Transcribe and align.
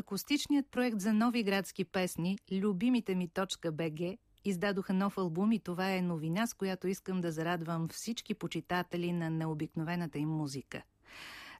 Акустичният 0.00 0.66
проект 0.70 1.00
за 1.00 1.12
нови 1.12 1.42
градски 1.42 1.84
песни 1.84 2.38
«Любимите 2.52 3.14
ми 3.14 3.30
.бг» 3.72 4.18
издадоха 4.44 4.92
нов 4.92 5.18
албум 5.18 5.52
и 5.52 5.58
това 5.58 5.92
е 5.94 6.02
новина, 6.02 6.46
с 6.46 6.54
която 6.54 6.88
искам 6.88 7.20
да 7.20 7.32
зарадвам 7.32 7.88
всички 7.88 8.34
почитатели 8.34 9.12
на 9.12 9.30
необикновената 9.30 10.18
им 10.18 10.28
музика. 10.28 10.82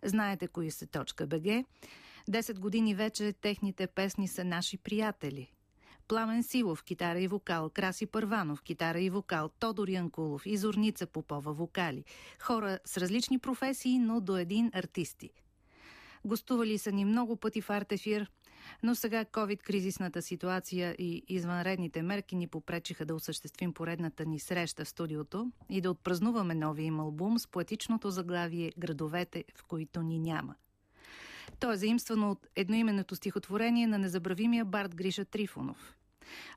Знаете 0.02 0.48
кои 0.48 0.70
са 0.70 0.86
.бг. 1.26 1.66
Десет 2.28 2.60
години 2.60 2.94
вече 2.94 3.32
техните 3.32 3.86
песни 3.86 4.28
са 4.28 4.44
наши 4.44 4.78
приятели. 4.78 5.52
Пламен 6.08 6.42
Силов, 6.42 6.84
китара 6.84 7.20
и 7.20 7.28
вокал, 7.28 7.70
Краси 7.70 8.06
Първанов, 8.06 8.62
китара 8.62 9.00
и 9.00 9.10
вокал, 9.10 9.48
Тодор 9.48 9.88
Янкулов 9.88 10.46
и 10.46 10.56
Зорница 10.56 11.06
Попова, 11.06 11.52
вокали. 11.52 12.04
Хора 12.40 12.78
с 12.84 12.96
различни 12.96 13.38
професии, 13.38 13.98
но 13.98 14.20
до 14.20 14.36
един 14.36 14.70
артисти– 14.74 15.30
Гостували 16.24 16.78
са 16.78 16.92
ни 16.92 17.04
много 17.04 17.36
пъти 17.36 17.60
в 17.60 17.70
Артефир, 17.70 18.30
но 18.82 18.94
сега 18.94 19.24
COVID-кризисната 19.24 20.22
ситуация 20.22 20.94
и 20.98 21.22
извънредните 21.28 22.02
мерки 22.02 22.36
ни 22.36 22.46
попречиха 22.46 23.04
да 23.04 23.14
осъществим 23.14 23.72
поредната 23.72 24.26
ни 24.26 24.38
среща 24.38 24.84
в 24.84 24.88
студиото 24.88 25.52
и 25.70 25.80
да 25.80 25.90
отпразнуваме 25.90 26.54
новия 26.54 26.86
им 26.86 27.00
албум 27.00 27.38
с 27.38 27.46
поетичното 27.46 28.10
заглавие 28.10 28.72
«Градовете, 28.78 29.44
в 29.54 29.64
които 29.64 30.02
ни 30.02 30.18
няма». 30.18 30.54
То 31.60 31.72
е 31.72 31.76
заимствано 31.76 32.30
от 32.30 32.46
едноименното 32.56 33.16
стихотворение 33.16 33.86
на 33.86 33.98
незабравимия 33.98 34.64
бард 34.64 34.94
Гриша 34.94 35.24
Трифонов. 35.24 35.94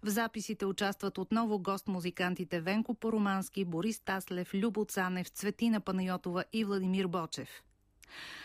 В 0.03 0.09
записите 0.09 0.65
участват 0.65 1.17
отново 1.17 1.59
гост-музикантите 1.59 2.59
Венко 2.59 2.93
Поромански, 2.93 3.65
Борис 3.65 3.99
Таслев, 3.99 4.53
Любо 4.53 4.85
Цанев, 4.85 5.27
Цветина 5.27 5.79
Панайотова 5.79 6.43
и 6.53 6.63
Владимир 6.63 7.07
Бочев– 7.07 7.49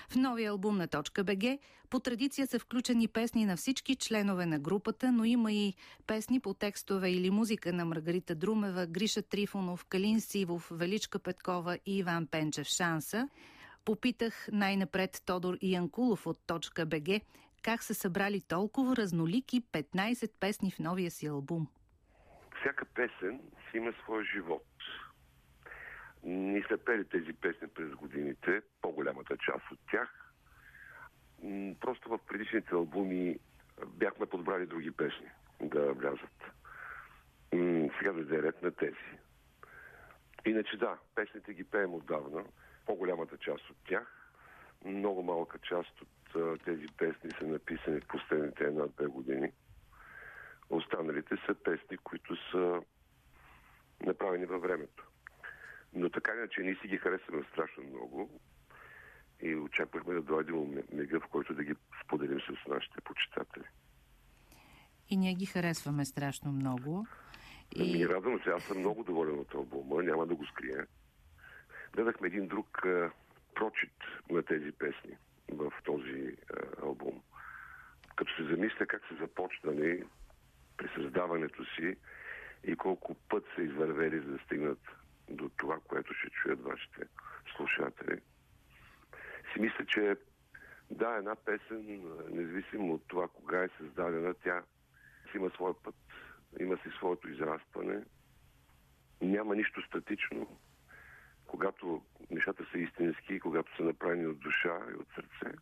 в 0.09 0.17
новия 0.17 0.51
албум 0.51 0.77
на 0.77 0.89
.бг 1.25 1.59
по 1.91 2.01
традиция 2.01 2.47
са 2.47 2.59
включени 2.59 3.09
песни 3.09 3.47
на 3.47 3.57
всички 3.57 3.97
членове 3.97 4.47
на 4.47 4.59
групата, 4.59 5.13
но 5.13 5.25
има 5.25 5.53
и 5.53 5.75
песни 6.07 6.41
по 6.41 6.55
текстове 6.55 7.11
или 7.11 7.31
музика 7.31 7.73
на 7.73 7.85
Маргарита 7.85 8.35
Друмева, 8.35 8.87
Гриша 8.87 9.23
Трифонов, 9.23 9.85
Калин 9.85 10.21
Сивов, 10.21 10.69
Величка 10.71 11.19
Петкова 11.19 11.79
и 11.87 11.99
Иван 11.99 12.27
Пенчев 12.27 12.67
Шанса. 12.67 13.29
Попитах 13.85 14.49
най-напред 14.53 15.23
Тодор 15.27 15.57
Янкулов 15.63 16.27
от 16.27 16.39
.бг 16.87 17.21
как 17.63 17.83
са 17.83 17.95
събрали 17.95 18.41
толкова 18.41 18.97
разнолики 18.97 19.63
15 19.63 20.31
песни 20.41 20.71
в 20.71 20.79
новия 20.79 21.11
си 21.11 21.27
албум. 21.27 21.67
Всяка 22.61 22.85
песен 22.85 23.41
си 23.71 23.77
има 23.77 23.93
своя 24.03 24.25
живот 24.35 24.65
ни 26.27 26.63
са 26.63 26.79
пели 26.79 27.05
тези 27.05 27.33
песни 27.33 27.69
през 27.69 27.91
годините, 27.91 28.63
по-голямата 28.83 29.37
част 29.37 29.71
от 29.73 29.79
тях. 29.91 30.33
Просто 31.81 32.09
в 32.09 32.19
предишните 32.27 32.75
албуми 32.75 33.39
бяхме 33.87 34.27
подбрали 34.27 34.67
други 34.67 34.91
песни 34.91 35.27
да 35.61 35.93
влязат. 35.93 36.45
Сега 37.99 38.13
да 38.13 38.43
ред 38.43 38.63
на 38.63 38.71
тези. 38.71 39.19
Иначе 40.47 40.77
да, 40.77 40.99
песните 41.15 41.55
ги 41.55 41.65
пеем 41.65 41.95
отдавна, 41.95 42.45
по-голямата 42.87 43.39
част 43.39 43.71
от 43.71 43.77
тях. 43.89 44.33
Много 44.85 45.23
малка 45.23 45.59
част 45.59 46.01
от 46.01 46.63
тези 46.65 46.87
песни 46.99 47.31
са 47.39 47.47
написани 47.47 48.01
в 48.01 48.07
последните 48.07 48.65
една-две 48.65 49.07
години. 49.07 49.53
Останалите 50.71 51.37
са 51.47 51.55
песни, 51.55 51.97
които 51.97 52.37
са 52.51 52.83
направени 54.07 54.47
във 54.47 54.63
времето. 54.63 55.07
Но 55.97 56.11
така 56.11 56.33
иначе 56.35 56.61
ние 56.61 56.77
си 56.83 56.89
ги 56.89 56.97
харесваме 56.97 57.45
страшно 57.53 57.83
много 57.85 58.41
и 59.43 59.55
очаквахме 59.55 60.15
да 60.15 60.23
дойде 60.23 60.53
мега, 60.93 61.21
в 61.21 61.29
който 61.29 61.55
да 61.55 61.65
ги 61.65 61.75
споделим 62.05 62.41
с 62.41 62.69
нашите 62.69 63.01
почитатели. 63.01 63.65
И 65.09 65.17
ние 65.17 65.35
ги 65.35 65.47
харесваме 65.47 66.05
страшно 66.05 66.53
много. 66.53 67.07
И... 67.77 67.99
Ми 67.99 68.09
радвам 68.09 68.41
се, 68.45 68.51
аз 68.51 68.63
съм 68.63 68.79
много 68.79 69.05
доволен 69.05 69.39
от 69.39 69.55
албума, 69.55 70.03
няма 70.03 70.27
да 70.27 70.35
го 70.35 70.47
скрия. 70.47 70.87
Дадахме 71.97 72.27
един 72.27 72.47
друг 72.47 72.87
а, 72.87 73.11
прочит 73.55 73.95
на 74.31 74.43
тези 74.43 74.73
песни 74.73 75.17
в 75.53 75.73
този 75.85 76.37
а, 76.55 76.87
албум. 76.87 77.23
Като 78.17 78.37
се 78.37 78.45
замисля 78.45 78.87
как 78.87 79.03
са 79.09 79.15
започнали 79.15 80.05
при 80.77 80.89
създаването 80.95 81.65
си 81.65 81.97
и 82.65 82.77
колко 82.77 83.15
път 83.15 83.45
са 83.55 83.63
извървели 83.63 84.21
за 84.21 84.33
да 84.33 84.39
стигнат 84.39 84.79
до 85.31 85.49
това, 85.57 85.79
което 85.89 86.15
ще 86.15 86.31
чуят 86.31 86.63
вашите 86.63 87.03
слушатели. 87.57 88.21
Си 89.53 89.61
мисля, 89.61 89.87
че 89.87 90.17
да, 90.91 91.17
една 91.17 91.35
песен, 91.35 92.03
независимо 92.31 92.95
от 92.95 93.09
това 93.09 93.29
кога 93.29 93.65
е 93.65 93.69
създадена, 93.79 94.35
тя 94.35 94.63
има 95.35 95.51
своя 95.51 95.75
път, 95.83 95.95
има 96.61 96.77
си 96.77 96.89
своето 96.97 97.29
израстване. 97.29 98.05
Няма 99.23 99.57
нищо 99.57 99.83
статично. 99.83 100.59
Когато 101.47 102.03
нещата 102.31 102.67
са 102.73 102.79
истински, 102.79 103.41
когато 103.41 103.77
са 103.77 103.83
направени 103.83 104.27
от 104.27 104.39
душа 104.39 104.79
и 104.91 104.95
от 104.95 105.09
сърце, 105.15 105.57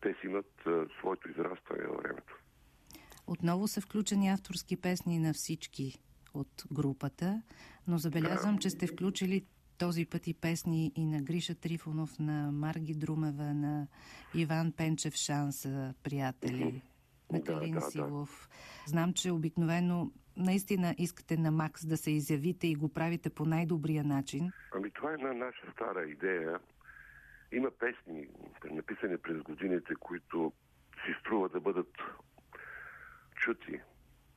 те 0.00 0.14
си 0.14 0.26
имат 0.26 0.52
своето 0.98 1.30
израстване 1.30 1.86
във 1.86 2.02
времето. 2.02 2.38
Отново 3.26 3.68
са 3.68 3.80
включени 3.80 4.28
авторски 4.28 4.80
песни 4.80 5.18
на 5.18 5.32
всички 5.32 5.98
от 6.34 6.64
групата, 6.72 7.42
но 7.86 7.98
забелязвам, 7.98 8.58
че 8.58 8.70
сте 8.70 8.86
включили 8.86 9.46
този 9.78 10.06
път 10.06 10.26
и 10.26 10.34
песни 10.34 10.92
и 10.96 11.06
на 11.06 11.22
Гриша 11.22 11.54
Трифонов, 11.54 12.18
на 12.18 12.52
Марги 12.52 12.94
Друмева, 12.94 13.54
на 13.54 13.86
Иван 14.34 14.72
Пенчев 14.72 15.14
Шанса, 15.14 15.94
приятели, 16.02 16.82
на 17.32 17.42
Калин 17.42 17.74
да, 17.74 17.80
да, 17.80 17.90
Силов. 17.90 18.48
Да. 18.50 18.90
Знам, 18.90 19.12
че 19.12 19.30
обикновено 19.30 20.10
наистина 20.36 20.94
искате 20.98 21.36
на 21.36 21.50
Макс 21.50 21.86
да 21.86 21.96
се 21.96 22.10
изявите 22.10 22.66
и 22.66 22.74
го 22.74 22.92
правите 22.92 23.30
по 23.30 23.44
най-добрия 23.44 24.04
начин. 24.04 24.52
Ами 24.74 24.90
това 24.90 25.10
е 25.10 25.14
една 25.14 25.32
наша 25.32 25.72
стара 25.72 26.04
идея. 26.10 26.60
Има 27.52 27.70
песни, 27.70 28.28
написани 28.70 29.18
през 29.18 29.42
годините, 29.42 29.94
които 30.00 30.52
си 30.94 31.14
струва 31.20 31.48
да 31.48 31.60
бъдат 31.60 31.92
чути, 33.36 33.80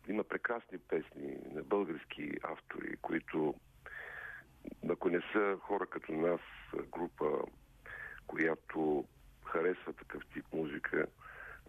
има 0.09 0.23
прекрасни 0.23 0.78
песни 0.78 1.38
на 1.51 1.63
български 1.63 2.31
автори, 2.44 2.97
които, 3.01 3.56
ако 4.90 5.09
не 5.09 5.22
са 5.34 5.57
хора 5.62 5.88
като 5.88 6.12
нас, 6.12 6.41
група, 6.91 7.41
която 8.28 9.06
харесва 9.45 9.94
такъв 9.94 10.23
тип 10.34 10.45
музика, 10.53 11.06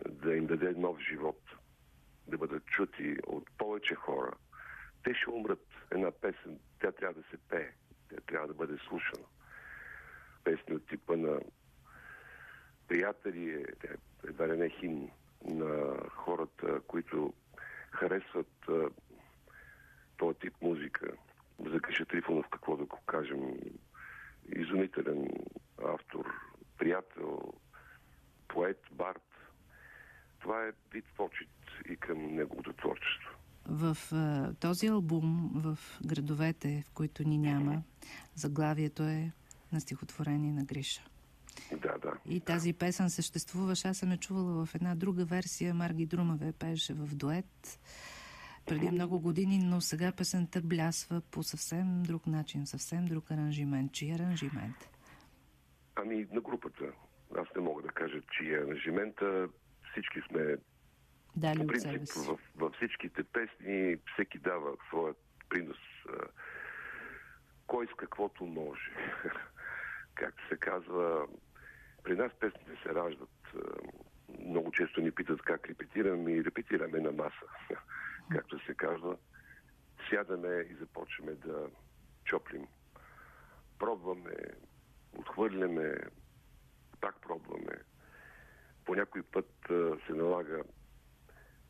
да 0.09 0.37
им 0.37 0.47
даде 0.47 0.73
нов 0.73 0.99
живот, 1.11 1.41
да 2.27 2.39
бъдат 2.39 2.67
чути 2.67 3.17
от 3.27 3.51
повече 3.59 3.95
хора, 3.95 4.33
те 5.05 5.15
ще 5.15 5.31
умрат. 5.31 5.65
Една 5.91 6.11
песен, 6.11 6.59
тя 6.81 6.93
трябва 6.93 7.23
да 7.23 7.29
се 7.29 7.37
пее, 7.49 7.73
тя 8.11 8.17
трябва 8.27 8.49
да 8.49 8.55
бъде 8.55 8.79
слушана. 8.89 9.27
Песни 10.45 10.75
от 10.75 10.89
типа 10.89 11.17
на 11.17 11.41
приятели, 12.89 13.51
е, 13.51 13.65
едва 14.29 14.49
ли 14.49 14.57
не 14.57 14.69
химн 14.69 15.11
на 15.45 15.97
хората, 16.11 16.81
които 16.87 17.33
харесват 17.91 18.69
а, 18.69 18.89
този 20.17 20.39
тип 20.39 20.55
музика. 20.63 21.07
За 21.71 21.79
Гриша 21.79 22.05
Трифонов, 22.07 22.47
какво 22.51 22.77
да 22.77 22.85
го 22.85 22.99
кажем, 23.07 23.41
изумителен 24.57 25.29
автор, 25.85 26.27
приятел, 26.79 27.53
поет, 28.49 28.81
бард. 28.93 29.23
Това 30.41 30.67
е 30.67 30.73
вид 30.93 31.05
почет 31.17 31.49
и 31.89 31.97
към 31.97 32.35
неговото 32.35 32.73
творчество. 32.73 33.31
В 33.67 33.97
а, 34.13 34.55
този 34.61 34.87
албум, 34.87 35.51
в 35.55 35.79
градовете, 36.07 36.85
в 36.87 36.91
които 36.91 37.29
ни 37.29 37.39
няма, 37.39 37.83
заглавието 38.35 39.03
е 39.03 39.33
на 39.73 39.81
стихотворение 39.81 40.53
на 40.53 40.65
Гриша. 40.65 41.03
Да, 41.73 41.99
да. 41.99 42.13
И 42.27 42.41
тази 42.41 42.73
песен 42.73 43.11
съществуваше. 43.11 43.89
Аз 43.89 43.97
съм 43.97 44.11
я 44.11 44.17
чувала 44.17 44.67
в 44.67 44.75
една 44.75 44.95
друга 44.95 45.25
версия. 45.25 45.75
Марги 45.75 46.07
Друмаве 46.07 46.53
пееше 46.53 46.95
в 46.95 47.15
дует 47.15 47.79
преди 48.69 48.91
много 48.91 49.21
години, 49.21 49.59
но 49.65 49.81
сега 49.81 50.13
песента 50.13 50.61
блясва 50.61 51.23
по 51.31 51.43
съвсем 51.43 52.03
друг 52.03 52.27
начин, 52.27 52.67
съвсем 52.67 53.07
друг 53.07 53.31
аранжимент. 53.31 53.93
Чий 53.93 54.15
аранжимент? 54.15 54.91
Ами 55.95 56.27
на 56.33 56.41
групата. 56.41 56.85
Аз 57.37 57.47
не 57.57 57.63
мога 57.63 57.83
да 57.83 57.89
кажа, 57.89 58.21
че 58.31 58.45
е 58.45 58.59
аранжимента. 58.59 59.49
Всички 59.93 60.21
сме 60.31 60.57
Дали 61.37 61.59
по 61.59 61.67
принцип, 61.67 62.15
в, 62.17 62.39
във 62.57 62.73
всичките 62.75 63.25
песни 63.25 63.97
всеки 64.13 64.39
дава 64.39 64.77
своят 64.89 65.17
принос. 65.49 65.77
Кой 67.67 67.87
с 67.87 67.97
каквото 67.97 68.45
може. 68.47 68.91
Както 70.15 70.49
се 70.49 70.57
казва, 70.57 71.27
при 72.09 72.17
нас 72.17 72.33
песните 72.41 72.83
се 72.83 72.95
раждат. 72.95 73.31
Много 74.47 74.73
често 74.73 75.01
ни 75.01 75.11
питат 75.11 75.43
как 75.43 75.69
репетираме 75.69 76.33
и 76.33 76.45
репетираме 76.45 77.01
на 77.01 77.13
маса. 77.13 77.47
Както 78.31 78.65
се 78.67 78.75
казва, 78.75 79.17
сядаме 80.11 80.67
и 80.71 80.75
започваме 80.75 81.33
да 81.33 81.69
чоплим. 82.25 82.67
Пробваме, 83.79 84.35
отхвърляме, 85.13 85.95
пак 87.01 87.21
пробваме. 87.21 87.79
По 88.85 88.95
някой 88.95 89.23
път 89.23 89.51
се 90.07 90.13
налага 90.13 90.63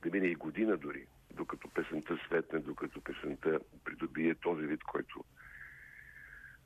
да 0.02 0.10
мине 0.10 0.26
и 0.26 0.34
година 0.34 0.76
дори, 0.76 1.06
докато 1.32 1.68
песента 1.68 2.18
светне, 2.26 2.58
докато 2.58 3.00
песента 3.00 3.60
придобие 3.84 4.34
този 4.34 4.66
вид, 4.66 4.84
който 4.84 5.24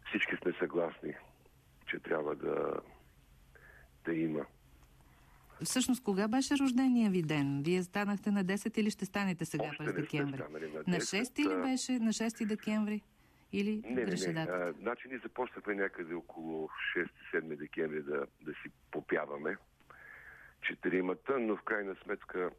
всички 0.08 0.36
сме 0.36 0.52
съгласни, 0.58 1.14
че 1.86 1.98
трябва 1.98 2.36
да, 2.36 2.80
да 4.04 4.14
има. 4.14 4.46
Всъщност, 5.64 6.04
кога 6.04 6.28
беше 6.28 6.58
рождения 6.58 7.10
ви 7.10 7.22
ден? 7.22 7.62
Вие 7.62 7.82
станахте 7.82 8.30
на 8.30 8.44
10 8.44 8.78
или 8.78 8.90
ще 8.90 9.04
станете 9.04 9.44
сега 9.44 9.64
Още 9.64 9.84
през 9.84 9.94
декември? 9.94 10.38
на, 10.38 10.60
10, 10.60 10.88
на 10.88 10.96
6 10.96 11.40
или 11.40 11.62
беше 11.62 11.92
на 11.92 12.12
6 12.12 12.46
декември? 12.46 13.02
Или 13.52 13.82
не, 13.84 14.04
не, 14.04 14.32
не. 14.32 14.40
А, 14.40 14.72
значи 14.80 15.08
ние 15.08 15.18
започнахме 15.18 15.74
някъде 15.74 16.14
около 16.14 16.68
6-7 17.34 17.56
декември 17.56 18.02
да, 18.02 18.26
да 18.40 18.52
си 18.52 18.70
попяваме 18.90 19.56
четиримата, 20.62 21.38
но 21.38 21.56
в 21.56 21.62
крайна 21.62 21.94
сметка 22.04 22.50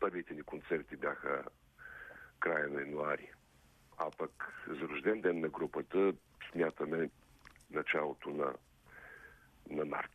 първите 0.00 0.34
ни 0.34 0.42
концерти 0.42 0.96
бяха 0.96 1.44
края 2.40 2.68
на 2.68 2.80
януари. 2.80 3.30
А 3.98 4.10
пък 4.18 4.64
за 4.66 4.88
рожден 4.88 5.20
ден 5.20 5.40
на 5.40 5.48
групата 5.48 6.12
смятаме 6.52 7.10
началото 7.70 8.30
на, 8.30 8.54
на 9.70 9.84
март. 9.84 10.14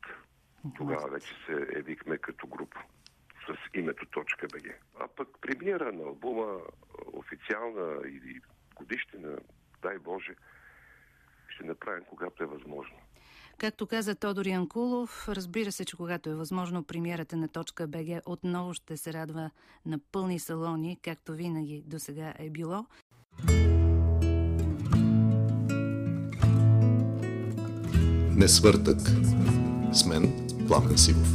Тогава 0.78 1.10
вече 1.10 1.34
се 1.46 1.78
явихме 1.78 2.18
като 2.18 2.48
група 2.48 2.80
с 3.48 3.78
името 3.78 4.06
Точка 4.06 4.48
БГ. 4.54 4.82
А 5.00 5.08
пък 5.08 5.28
премиера 5.42 5.92
на 5.92 6.04
албума, 6.04 6.60
официална 7.14 8.08
или 8.08 8.40
годишнина, 8.76 9.38
дай 9.82 9.98
Боже, 9.98 10.36
ще 11.50 11.64
направим 11.64 12.04
когато 12.10 12.44
е 12.44 12.48
възможно. 12.48 12.96
Както 13.58 13.88
каза 13.88 14.16
Тодор 14.16 14.46
Янкулов, 14.46 15.30
разбира 15.30 15.72
се, 15.72 15.86
че 15.86 15.98
когато 15.98 16.30
е 16.30 16.36
възможно, 16.36 16.84
премиерата 16.84 17.38
на 17.38 17.48
Точка 17.48 17.88
БГ 17.88 18.22
отново 18.26 18.74
ще 18.74 18.98
се 18.98 19.14
радва 19.14 19.52
на 19.86 20.00
пълни 20.12 20.40
салони, 20.40 21.00
както 21.04 21.34
винаги 21.34 21.84
до 21.86 22.00
сега 22.00 22.34
е 22.40 22.50
било. 22.50 22.86
Не 28.36 28.48
свъртък. 28.48 29.00
С 29.92 30.06
мен 30.06 30.49
Пламен 30.70 30.98
Сивов. 30.98 31.34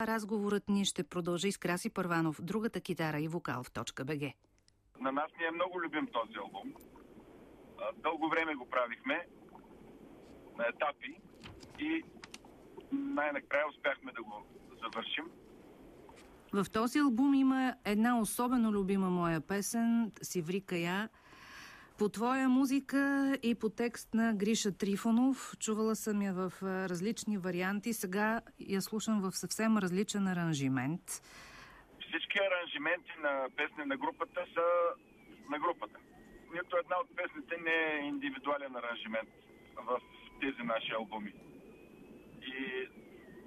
Разговорът 0.00 0.68
ни 0.68 0.84
ще 0.84 1.02
продължи 1.04 1.52
с 1.52 1.58
Краси 1.58 1.90
Първанов, 1.90 2.42
другата 2.42 2.80
китара 2.80 3.20
и 3.20 3.28
вокал 3.28 3.62
в 3.62 3.70
точка 3.70 4.04
БГ. 4.04 4.22
На 5.00 5.12
нас 5.12 5.30
ни 5.38 5.46
е 5.46 5.50
много 5.50 5.80
любим 5.82 6.06
този 6.12 6.38
албум. 6.38 6.74
Дълго 8.02 8.28
време 8.28 8.54
го 8.54 8.68
правихме 8.70 9.26
на 10.58 10.64
етапи 10.68 11.20
и 11.78 12.02
най-накрая 12.92 13.64
успяхме 13.68 14.12
да 14.12 14.22
го 14.22 14.46
завършим. 14.82 15.24
В 16.52 16.70
този 16.72 16.98
албум 16.98 17.34
има 17.34 17.74
една 17.84 18.20
особено 18.20 18.72
любима 18.72 19.10
моя 19.10 19.40
песен 19.40 20.12
Сиври 20.22 20.60
Кая 20.60 21.08
по 22.00 22.08
твоя 22.08 22.48
музика 22.48 23.02
и 23.42 23.54
по 23.54 23.68
текст 23.68 24.14
на 24.14 24.34
Гриша 24.34 24.78
Трифонов. 24.78 25.36
Чувала 25.64 25.94
съм 25.96 26.22
я 26.22 26.32
в 26.32 26.52
различни 26.62 27.38
варианти. 27.38 27.92
Сега 27.92 28.40
я 28.60 28.80
слушам 28.82 29.16
в 29.20 29.32
съвсем 29.42 29.78
различен 29.78 30.26
аранжимент. 30.26 31.02
Всички 32.08 32.38
аранжименти 32.48 33.14
на 33.26 33.48
песни 33.56 33.84
на 33.86 33.96
групата 33.96 34.40
са 34.54 34.66
на 35.50 35.58
групата. 35.58 35.98
Нито 36.54 36.76
една 36.76 36.96
от 37.02 37.16
песните 37.16 37.54
не 37.66 37.76
е 37.92 38.06
индивидуален 38.12 38.76
аранжимент 38.76 39.30
в 39.76 40.00
тези 40.40 40.62
наши 40.62 40.92
албуми. 40.92 41.32
И 42.52 42.88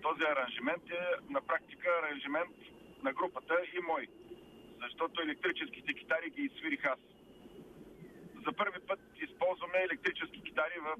този 0.01 0.23
аранжимент 0.23 0.83
е 0.89 1.03
на 1.33 1.41
практика 1.41 1.87
аранжимент 1.99 2.55
на 3.03 3.13
групата 3.13 3.55
и 3.77 3.79
мой. 3.79 4.07
Защото 4.83 5.21
електрическите 5.21 5.93
китари 5.93 6.29
ги 6.29 6.51
свирих 6.59 6.85
аз 6.85 6.99
за 8.45 8.53
първи 8.53 8.79
път 8.87 8.99
използваме 9.21 9.77
електрически 9.83 10.41
китари 10.41 10.79
в 10.79 10.97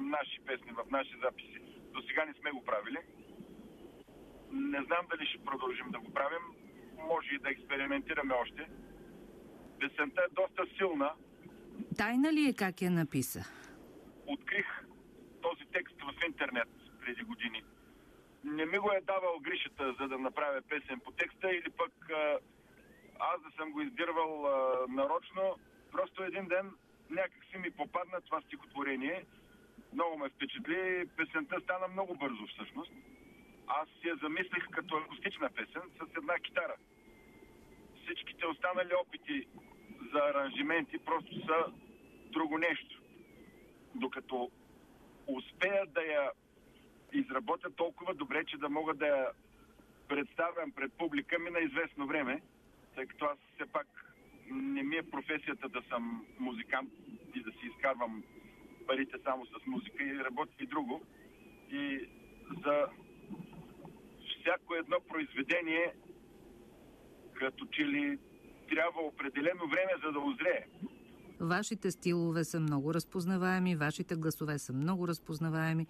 наши 0.00 0.40
песни, 0.46 0.72
в 0.72 0.90
наши 0.90 1.14
записи. 1.24 1.60
До 1.92 2.02
сега 2.02 2.24
не 2.24 2.34
сме 2.34 2.50
го 2.50 2.64
правили. 2.64 2.98
Не 4.52 4.82
знам 4.82 5.06
дали 5.10 5.26
ще 5.26 5.44
продължим 5.44 5.90
да 5.90 5.98
го 5.98 6.12
правим. 6.12 6.44
Може 6.98 7.34
и 7.34 7.38
да 7.38 7.50
експериментираме 7.50 8.34
още. 8.34 8.68
Песента 9.80 10.22
е 10.22 10.34
доста 10.34 10.66
силна. 10.76 11.12
Тайна 11.98 12.32
ли 12.32 12.48
е 12.48 12.54
как 12.54 12.82
я 12.82 12.90
написа? 12.90 13.44
Открих 14.26 14.66
този 15.42 15.64
текст 15.72 15.96
в 16.02 16.26
интернет 16.26 16.68
преди 17.00 17.22
години. 17.22 17.62
Не 18.44 18.66
ми 18.66 18.78
го 18.78 18.92
е 18.92 19.00
давал 19.00 19.38
Гришата, 19.40 19.94
за 20.00 20.08
да 20.08 20.18
направя 20.18 20.60
песен 20.68 21.00
по 21.00 21.10
текста 21.12 21.50
или 21.50 21.70
пък 21.70 21.92
аз 23.18 23.42
да 23.42 23.50
съм 23.56 23.72
го 23.72 23.80
издирвал 23.80 24.48
нарочно 24.88 25.56
Просто 25.92 26.22
един 26.22 26.48
ден 26.48 26.70
някак 27.10 27.44
си 27.50 27.58
ми 27.58 27.70
попадна 27.70 28.20
това 28.20 28.40
стихотворение. 28.40 29.24
Много 29.92 30.18
ме 30.18 30.28
впечатли. 30.28 31.08
Песента 31.16 31.60
стана 31.60 31.88
много 31.88 32.14
бързо 32.14 32.46
всъщност. 32.46 32.92
Аз 33.66 33.88
я 34.04 34.16
замислих 34.16 34.66
като 34.70 34.96
акустична 34.96 35.50
песен 35.50 35.82
с 35.98 36.16
една 36.16 36.34
китара. 36.38 36.74
Всичките 38.02 38.46
останали 38.46 38.94
опити 38.94 39.46
за 40.12 40.18
аранжименти 40.18 40.98
просто 40.98 41.46
са 41.46 41.72
друго 42.32 42.58
нещо. 42.58 43.02
Докато 43.94 44.50
успея 45.26 45.86
да 45.86 46.00
я 46.02 46.30
изработя 47.12 47.70
толкова 47.70 48.14
добре, 48.14 48.44
че 48.44 48.56
да 48.56 48.68
мога 48.68 48.94
да 48.94 49.06
я 49.06 49.30
представям 50.08 50.72
пред 50.72 50.92
публика 50.92 51.38
ми 51.38 51.50
на 51.50 51.58
известно 51.58 52.06
време, 52.06 52.42
тъй 52.94 53.06
като 53.06 53.24
аз 53.24 53.38
все 53.54 53.66
пак 53.66 53.86
не 54.50 54.82
ми 54.82 54.96
е 54.96 55.10
професията 55.10 55.68
да 55.68 55.82
съм 55.88 56.26
музикант 56.38 56.90
и 57.34 57.42
да 57.42 57.50
си 57.50 57.66
изкарвам 57.66 58.22
парите 58.86 59.18
само 59.24 59.46
с 59.46 59.66
музика 59.66 60.04
и 60.04 60.24
работя 60.24 60.52
и 60.60 60.66
друго. 60.66 61.02
И 61.70 62.08
за 62.64 62.86
всяко 64.40 64.74
едно 64.74 64.96
произведение, 65.08 65.92
като 67.34 67.66
че 67.66 67.84
ли 67.86 68.18
трябва 68.68 69.02
определено 69.02 69.68
време 69.68 69.92
за 70.04 70.12
да 70.12 70.20
озрее. 70.20 70.64
Вашите 71.40 71.90
стилове 71.90 72.44
са 72.44 72.60
много 72.60 72.94
разпознаваеми, 72.94 73.76
вашите 73.76 74.16
гласове 74.16 74.58
са 74.58 74.72
много 74.72 75.08
разпознаваеми 75.08 75.86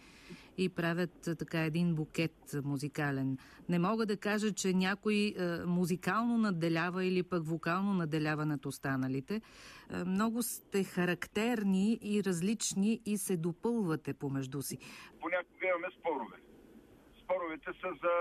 и 0.59 0.69
правят 0.69 1.29
така 1.39 1.61
един 1.61 1.95
букет 1.95 2.57
музикален. 2.65 3.39
Не 3.69 3.79
мога 3.79 4.07
да 4.07 4.17
кажа, 4.17 4.53
че 4.53 4.73
някой 4.73 5.35
е, 5.39 5.65
музикално 5.67 6.39
наделява 6.39 7.05
или 7.05 7.23
пък 7.23 7.47
вокално 7.47 7.95
наделява 7.95 8.47
над 8.47 8.67
останалите. 8.67 9.35
Е, 9.35 10.05
много 10.05 10.43
сте 10.43 10.85
характерни 10.85 11.99
и 12.03 12.25
различни 12.25 13.01
и 13.07 13.19
се 13.19 13.37
допълвате 13.37 14.15
помежду 14.15 14.63
си. 14.63 14.79
Понякога 15.21 15.67
имаме 15.67 15.89
спорове. 16.01 16.37
Споровете 17.25 17.71
са 17.81 17.89
за 18.03 18.13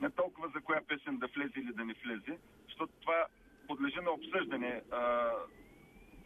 не 0.00 0.10
толкова 0.10 0.48
за 0.54 0.60
коя 0.60 0.80
песен 0.88 1.18
да 1.18 1.26
влезе 1.36 1.60
или 1.60 1.72
да 1.72 1.84
не 1.84 1.94
влезе, 2.04 2.38
защото 2.68 2.92
това 3.00 3.26
подлежи 3.68 4.00
на 4.02 4.10
обсъждане 4.10 4.82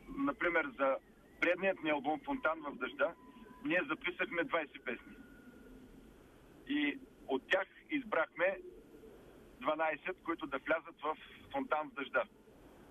например, 0.09 0.71
за 0.79 0.97
предният 1.41 1.85
ни 1.85 1.91
албум 1.91 2.21
Фонтан 2.25 2.61
в 2.61 2.75
дъжда, 2.75 3.15
ние 3.65 3.81
записахме 3.89 4.43
20 4.45 4.85
песни. 4.85 5.17
И 6.69 6.99
от 7.29 7.43
тях 7.51 7.67
избрахме 7.91 8.59
12, 9.63 10.15
които 10.25 10.47
да 10.47 10.59
влязат 10.59 11.01
в 11.03 11.17
Фонтан 11.53 11.91
в 11.91 11.95
дъжда. 11.95 12.25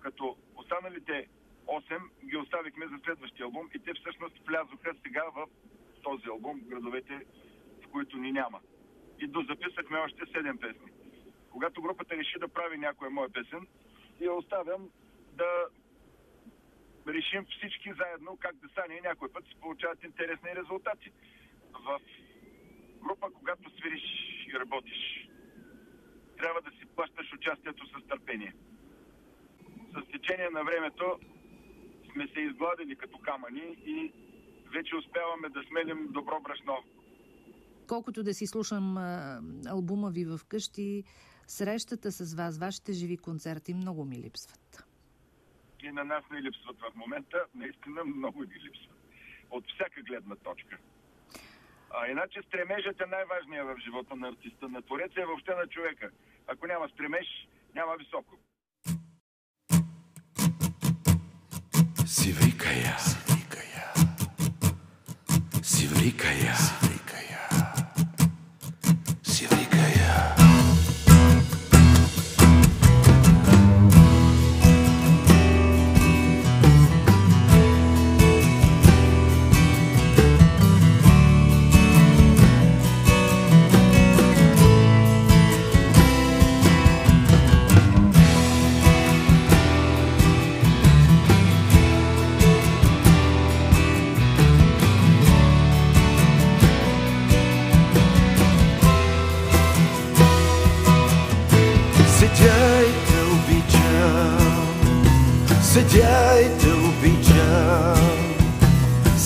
Като 0.00 0.36
останалите 0.56 1.28
8 1.66 2.00
ги 2.24 2.36
оставихме 2.36 2.86
за 2.86 2.98
следващия 3.04 3.44
албум 3.44 3.70
и 3.74 3.78
те 3.78 3.94
всъщност 3.94 4.38
влязоха 4.46 4.94
сега 5.02 5.24
в 5.34 5.46
този 6.02 6.28
албум, 6.28 6.60
градовете, 6.60 7.26
в 7.84 7.90
които 7.90 8.16
ни 8.16 8.32
няма. 8.32 8.60
И 9.20 9.26
дозаписахме 9.26 9.98
още 9.98 10.20
7 10.20 10.60
песни. 10.60 10.92
Когато 11.50 11.82
групата 11.82 12.16
реши 12.16 12.38
да 12.38 12.48
прави 12.48 12.78
някоя 12.78 13.10
моя 13.10 13.28
песен, 13.28 13.66
я 14.20 14.32
оставям 14.32 14.90
да 15.32 15.66
решим 17.08 17.46
всички 17.50 17.92
заедно 18.00 18.36
как 18.40 18.56
да 18.56 18.68
стане 18.68 18.94
и 18.94 19.00
някой 19.00 19.32
път 19.32 19.44
се 19.44 19.60
получават 19.60 20.04
интересни 20.04 20.50
резултати. 20.56 21.10
В 21.72 22.00
група, 23.02 23.26
когато 23.38 23.70
свириш 23.70 24.04
и 24.48 24.58
работиш, 24.60 25.28
трябва 26.38 26.60
да 26.60 26.70
си 26.70 26.86
плащаш 26.96 27.32
участието 27.32 27.86
с 27.86 28.08
търпение. 28.08 28.54
С 29.96 30.12
течение 30.12 30.48
на 30.50 30.64
времето 30.64 31.18
сме 32.12 32.28
се 32.28 32.40
изгладили 32.40 32.96
като 32.96 33.18
камъни 33.18 33.76
и 33.86 34.12
вече 34.74 34.96
успяваме 34.96 35.48
да 35.48 35.62
смелим 35.68 36.12
добро 36.12 36.40
брашно. 36.40 36.84
Колкото 37.88 38.22
да 38.22 38.34
си 38.34 38.46
слушам 38.46 38.96
а, 38.96 39.40
албума 39.68 40.10
ви 40.10 40.24
в 40.24 40.40
къщи, 40.48 41.04
срещата 41.46 42.12
с 42.12 42.34
вас, 42.34 42.58
вашите 42.58 42.92
живи 42.92 43.16
концерти 43.16 43.74
много 43.74 44.04
ми 44.04 44.16
липсват 44.18 44.93
и 45.84 45.92
на 45.92 46.04
нас 46.04 46.24
не 46.30 46.42
липсват 46.42 46.76
в 46.80 46.94
момента. 46.96 47.44
Наистина 47.54 48.04
много 48.04 48.42
ни 48.42 48.54
липсват. 48.64 48.98
От 49.50 49.64
всяка 49.74 50.02
гледна 50.02 50.36
точка. 50.36 50.78
А 51.90 52.08
иначе 52.08 52.42
стремежът 52.42 53.00
е 53.00 53.06
най-важният 53.06 53.66
в 53.66 53.80
живота 53.84 54.16
на 54.16 54.28
артиста, 54.28 54.68
на 54.68 54.82
твореца 54.82 55.20
и 55.20 55.24
въобще 55.24 55.54
на 55.54 55.66
човека. 55.66 56.10
Ако 56.46 56.66
няма 56.66 56.88
стремеж, 56.88 57.26
няма 57.74 57.96
високо. 57.96 58.38
Сиврикая, 62.06 62.98
сиврикая, 62.98 63.92
сиврикая, 65.62 66.54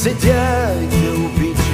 седя 0.09 0.73
и 0.93 1.09
обичам. 1.09 1.69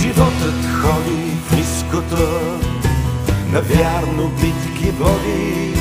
Животът 0.00 0.60
ходи 0.82 1.32
в 1.46 1.56
ниското, 1.56 2.28
навярно 3.52 4.28
битки 4.28 4.90
води, 4.90 5.74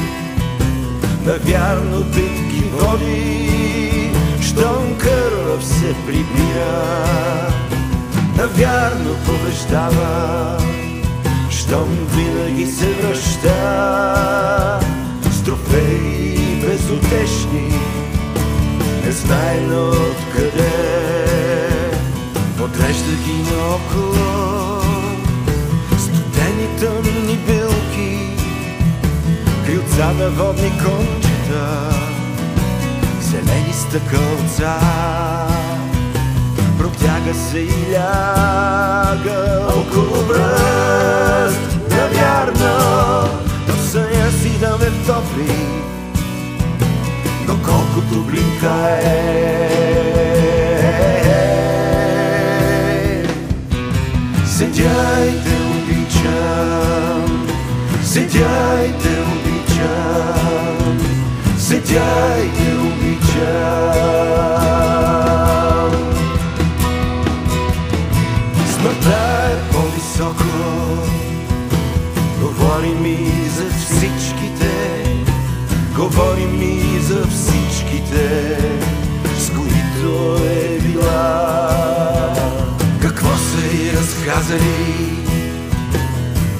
навярно 1.26 2.04
битки 2.04 2.64
води, 2.74 4.12
щом 4.42 4.98
кръв 4.98 5.66
се 5.66 5.96
прибира 6.06 7.10
навярно 8.38 9.16
побеждава, 9.26 10.58
щом 11.50 11.90
винаги 12.16 12.66
се 12.66 12.94
връща. 12.94 13.60
С 15.32 15.44
трофеи 15.44 16.19
безутешни, 16.90 17.74
незнайно 19.06 19.90
откъде, 19.90 20.72
подрежда 22.58 23.12
ги 23.26 23.44
наоколо, 23.52 24.82
студени 25.98 26.68
тъмни 26.80 27.38
билки, 27.48 28.20
крилца 29.66 30.06
на 30.06 30.30
водни 30.30 30.70
кончета, 30.70 31.90
зелени 33.22 33.74
стъкълца. 33.74 34.80
Протяга 36.78 37.34
се 37.34 37.60
и 37.60 37.92
ляга 37.92 39.68
около 39.68 40.24
бръст 40.28 41.80
навярно 41.90 43.30
до 43.68 43.74
съня 43.92 44.32
си 44.42 44.60
да 44.60 44.78
ме 44.78 44.86
втопли 44.86 45.90
но 47.70 47.76
колкото 47.76 48.24
блинка 48.24 49.00
е. 49.04 49.70
Седя 54.46 55.26
и 55.26 55.44
те 55.44 55.56
обичам. 55.72 57.48
Седя 58.04 58.86
и 58.86 58.92
те 59.02 59.22
обичам. 59.22 61.00
Седя 61.58 62.36
и 62.38 62.50
те 62.58 62.78
обичам. 62.78 63.90
Смъртта 68.74 69.20
е 69.52 69.72
по-високо. 69.72 70.44
Говори 72.42 72.96
ми 72.96 73.18
за 73.56 73.66
всичките 73.70 74.39
Говори 76.20 76.46
ми 76.46 77.00
за 77.00 77.28
всичките 77.28 78.58
С 79.38 79.50
които 79.50 80.36
е 80.44 80.80
била. 80.80 82.36
Какво 83.02 83.28
са 83.28 83.78
и 83.78 83.92
разказали 83.98 85.10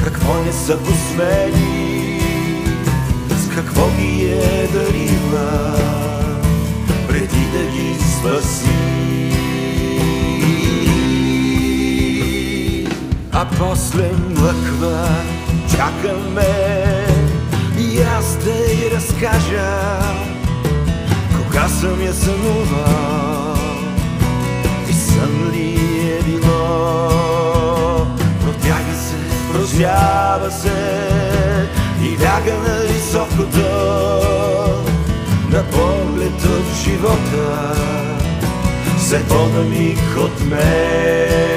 Какво 0.04 0.34
не 0.44 0.52
са 0.52 0.78
посмели 0.78 2.22
С 3.30 3.56
какво 3.56 3.88
ги 3.90 4.26
е 4.26 4.68
дарила 4.74 5.76
Преди 7.08 7.46
да 7.54 7.72
ги 7.72 7.96
спаси. 8.20 8.70
А 13.32 13.46
после 13.60 14.12
млъква, 14.30 15.08
чакаме 15.72 17.09
аз 18.04 18.38
да 18.38 18.52
й 18.52 18.92
разкажа 18.96 20.00
кога 21.38 21.68
съм 21.68 22.02
я 22.02 22.14
сънувал 22.14 23.56
и 24.90 24.94
сън 24.94 25.52
ли 25.54 25.76
е 26.20 26.24
било. 26.24 27.10
Протяга 28.44 28.96
се, 28.96 29.16
прозява 29.54 30.52
се 30.52 31.10
и 32.04 32.18
ляга 32.24 32.54
на 32.54 32.80
високото 32.80 33.70
на 35.50 35.64
поглед 35.64 36.44
от 36.46 36.84
живота 36.84 37.76
се 39.00 39.28
пода 39.28 39.64
миг 39.64 40.18
от 40.18 40.46
мен. 40.46 41.49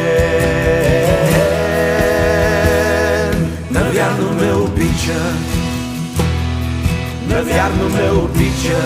Навярно 7.53 7.89
ме 7.89 8.11
обича, 8.11 8.83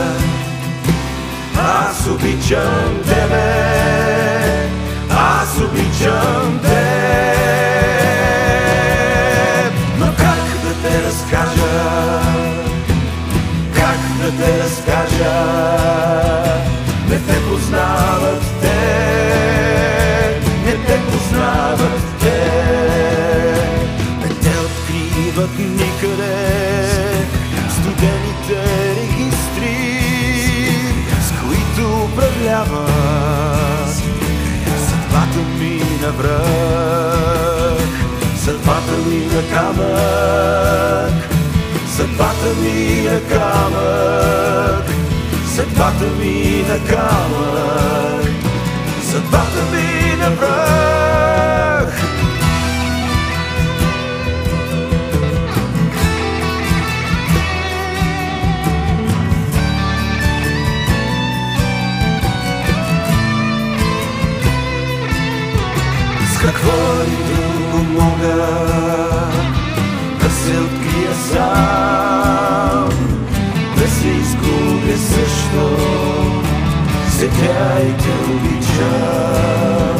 аз 1.58 2.06
обичам 2.06 3.00
тебе, 3.06 4.68
аз 5.10 5.58
обичам 5.60 6.60
те. 6.62 7.36
Но 9.98 10.06
как 10.06 10.42
да 10.64 10.88
те 10.88 11.06
разкажа, 11.06 12.20
как 13.74 13.98
да 14.20 14.44
те 14.44 14.64
разкажа, 14.64 15.34
не 17.08 17.18
те 17.18 17.48
познават 17.48 18.45
студените 28.46 28.94
регистри, 28.94 30.00
с 31.20 31.32
които 31.40 32.04
управляват 32.04 32.88
съдбата 34.88 35.38
ми 35.58 35.82
на 36.02 36.10
връх, 36.12 37.88
съдбата 38.44 38.92
ми 39.06 39.26
на 39.34 39.42
камък, 39.54 41.28
съдбата 41.96 42.54
ми 42.62 43.02
на 43.02 43.20
камък, 43.20 44.84
съдбата 45.56 46.06
ми 46.20 46.64
на 46.68 46.78
камък, 46.84 48.30
съдбата 49.02 49.62
ми 49.72 50.16
на 50.16 50.30
връх. 50.30 50.85
Мога 67.96 68.36
да 70.20 70.30
се 70.30 70.50
открия 70.50 71.14
сам, 71.14 72.88
да 73.76 73.90
се 73.90 74.08
изгубя 74.08 74.96
също. 74.96 75.76
Седя 77.10 77.80
и 77.80 77.92
те 78.02 78.32
обичам, 78.32 79.96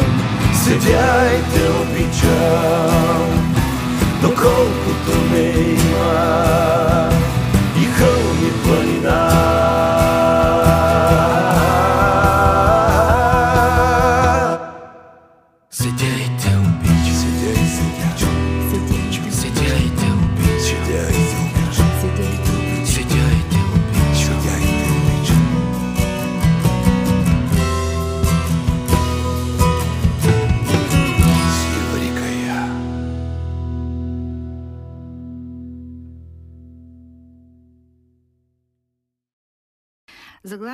седя 0.65 1.31
и 1.33 1.55
те 1.55 1.65
обичам, 1.83 3.55
доколкото 4.23 4.96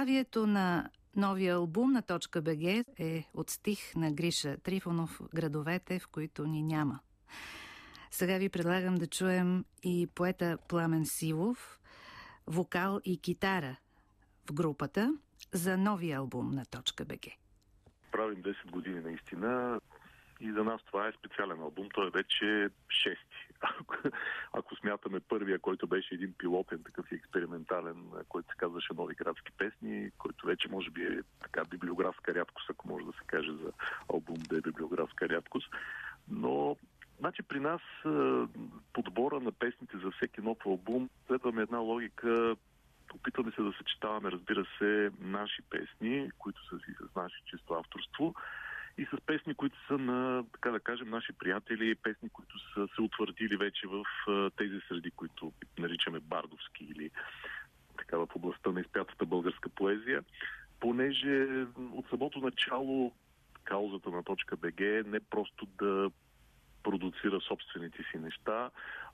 Заглавието 0.02 0.47
на 0.47 0.90
новия 1.16 1.54
албум 1.54 1.92
на 1.92 2.02
точка 2.02 2.42
БГ 2.42 2.62
е 2.99 3.25
от 3.35 3.50
стих 3.50 3.94
на 3.97 4.12
Гриша 4.12 4.56
Трифонов 4.56 5.21
«Градовете, 5.35 5.99
в 5.99 6.09
които 6.09 6.47
ни 6.47 6.62
няма». 6.62 7.00
Сега 8.11 8.38
ви 8.38 8.49
предлагам 8.49 8.94
да 8.94 9.06
чуем 9.06 9.64
и 9.82 10.09
поета 10.14 10.59
Пламен 10.68 11.06
Силов, 11.06 11.80
вокал 12.47 13.00
и 13.04 13.21
китара 13.21 13.76
в 14.50 14.52
групата 14.52 15.14
за 15.52 15.76
новия 15.76 16.18
албум 16.18 16.50
на 16.50 16.64
точка 16.64 17.04
БГ. 17.04 17.26
Правим 18.12 18.42
10 18.42 18.71
години 18.71 19.00
наистина 19.00 19.80
и 20.40 20.52
за 20.52 20.64
нас 20.64 20.80
това 20.87 21.09
е 21.09 21.12
специален 21.12 21.61
албум. 21.61 21.88
Той 21.94 22.06
е 22.06 22.11
вече 22.11 22.68
шести. 23.02 23.31
Ако, 23.62 23.97
ако 24.52 24.76
смятаме 24.76 25.21
първия, 25.21 25.59
който 25.59 25.87
беше 25.87 26.14
един 26.14 26.35
пилотен, 26.38 26.83
такъв 26.85 27.12
експериментален, 27.12 27.97
който 28.28 28.49
се 28.49 28.57
казваше 28.57 28.95
Нови 28.95 29.14
градски 29.14 29.52
песни, 29.59 30.11
който 30.19 30.47
вече 30.47 30.69
може 30.69 30.90
би 30.90 31.02
е 31.02 31.23
така 31.42 31.64
библиографска 31.64 32.35
рядкост, 32.35 32.71
ако 32.71 32.88
може 32.88 33.07
да 33.07 33.12
се 33.12 33.25
каже 33.26 33.52
за 33.52 33.73
албум 34.12 34.37
да 34.49 34.57
е 34.57 34.61
библиографска 34.61 35.28
рядкост. 35.28 35.69
Но 36.28 36.76
Значи 37.19 37.42
при 37.42 37.61
нас 37.61 37.81
подбора 38.92 39.40
на 39.40 39.52
песните 39.52 39.99
за 39.99 40.11
всеки 40.11 40.40
нов 40.40 40.59
албум 40.66 41.09
следваме 41.26 41.62
една 41.62 41.78
логика 41.78 42.57
опитваме 43.14 43.52
се 43.52 43.62
да 43.62 43.73
съчетаваме, 43.73 44.31
разбира 44.31 44.66
се, 44.78 45.11
наши 45.21 45.62
песни, 45.71 46.31
които 46.38 46.69
са 46.69 46.78
си 46.78 46.92
с 47.00 47.14
наше 47.16 47.42
чисто 47.47 47.75
авторство 47.75 48.35
и 48.99 49.04
с 49.04 49.20
песни, 49.26 49.54
които 49.54 49.87
са 49.87 49.99
на, 49.99 50.44
така 50.52 50.70
да 50.70 50.80
кажем, 50.80 51.11
наши 51.11 51.32
приятели, 51.32 51.94
песни, 51.94 52.28
които 52.28 52.58
са 52.75 52.88
се 52.94 53.00
утвърдили 53.00 53.56
вече 53.56 53.87
в 53.87 54.04
тези 54.56 54.80
среди, 54.88 55.11
които 55.11 55.52
наричаме 55.78 56.20
бардовски 56.20 56.84
или 56.84 57.11
така 57.99 58.18
в 58.18 58.28
областта 58.34 58.70
на 58.70 58.80
изпятата 58.80 59.26
българска 59.26 59.68
поезия, 59.68 60.25
понеже 60.80 61.46
от 61.92 62.08
самото 62.11 62.38
начало 62.40 63.12
каузата 63.64 64.11
на 64.11 64.22
точка 64.22 64.56
БГ 64.56 64.80
е 64.80 65.02
не 65.06 65.20
просто 65.20 65.66
да 65.66 66.11
продуцира 66.82 67.40
собствените 67.40 68.02
си 68.10 68.18
неща, 68.18 68.70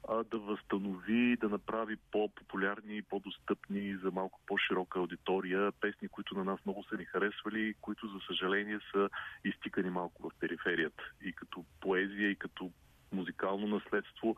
а 0.09 0.25
да 0.25 0.39
възстанови, 0.39 1.37
да 1.37 1.49
направи 1.49 1.97
по-популярни 2.13 3.03
по-достъпни 3.03 3.97
за 3.97 4.11
малко 4.11 4.41
по-широка 4.47 4.99
аудитория 4.99 5.73
песни, 5.73 6.09
които 6.09 6.35
на 6.35 6.45
нас 6.45 6.61
много 6.67 6.85
са 6.85 6.97
ни 6.97 7.05
харесвали, 7.05 7.75
които 7.81 8.07
за 8.07 8.19
съжаление 8.27 8.79
са 8.93 9.09
изтикани 9.45 9.91
малко 9.91 10.23
в 10.23 10.31
периферията. 10.41 11.03
И 11.25 11.33
като 11.33 11.65
поезия, 11.81 12.31
и 12.31 12.37
като 12.37 12.71
музикално 13.13 13.67
наследство, 13.67 14.37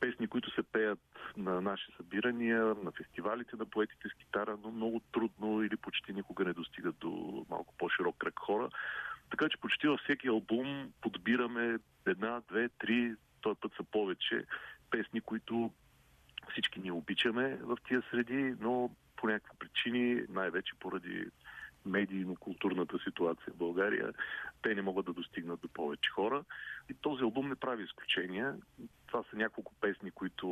песни, 0.00 0.28
които 0.28 0.50
се 0.50 0.62
пеят 0.62 0.98
на 1.36 1.60
наши 1.60 1.92
събирания, 1.96 2.64
на 2.64 2.92
фестивалите 2.92 3.56
на 3.56 3.66
поетите 3.66 4.08
с 4.08 4.18
китара, 4.18 4.58
но 4.62 4.70
много 4.70 5.00
трудно 5.12 5.62
или 5.62 5.76
почти 5.76 6.12
никога 6.12 6.44
не 6.44 6.52
достигат 6.52 6.98
до 6.98 7.44
малко 7.50 7.74
по-широк 7.78 8.16
кръг 8.18 8.38
хора. 8.38 8.68
Така 9.38 9.48
че 9.48 9.60
почти 9.60 9.88
във 9.88 10.00
всеки 10.00 10.28
албум 10.28 10.92
подбираме 11.00 11.78
една, 12.06 12.42
две, 12.48 12.68
три, 12.68 13.14
този 13.40 13.60
път 13.60 13.72
са 13.76 13.82
повече 13.82 14.44
песни, 14.90 15.20
които 15.20 15.70
всички 16.50 16.80
ние 16.80 16.92
обичаме 16.92 17.56
в 17.56 17.78
тия 17.88 18.02
среди, 18.10 18.54
но 18.60 18.90
по 19.16 19.26
някакви 19.26 19.58
причини, 19.58 20.22
най-вече 20.28 20.74
поради 20.80 21.26
медийно-културната 21.86 23.04
ситуация 23.04 23.52
в 23.52 23.56
България, 23.56 24.12
те 24.62 24.74
не 24.74 24.82
могат 24.82 25.06
да 25.06 25.12
достигнат 25.12 25.60
до 25.60 25.68
повече 25.68 26.10
хора. 26.10 26.44
И 26.90 26.94
този 26.94 27.22
албум 27.22 27.48
не 27.48 27.54
прави 27.54 27.84
изключения. 27.84 28.56
Това 29.06 29.22
са 29.30 29.36
няколко 29.36 29.74
песни, 29.80 30.10
които 30.10 30.46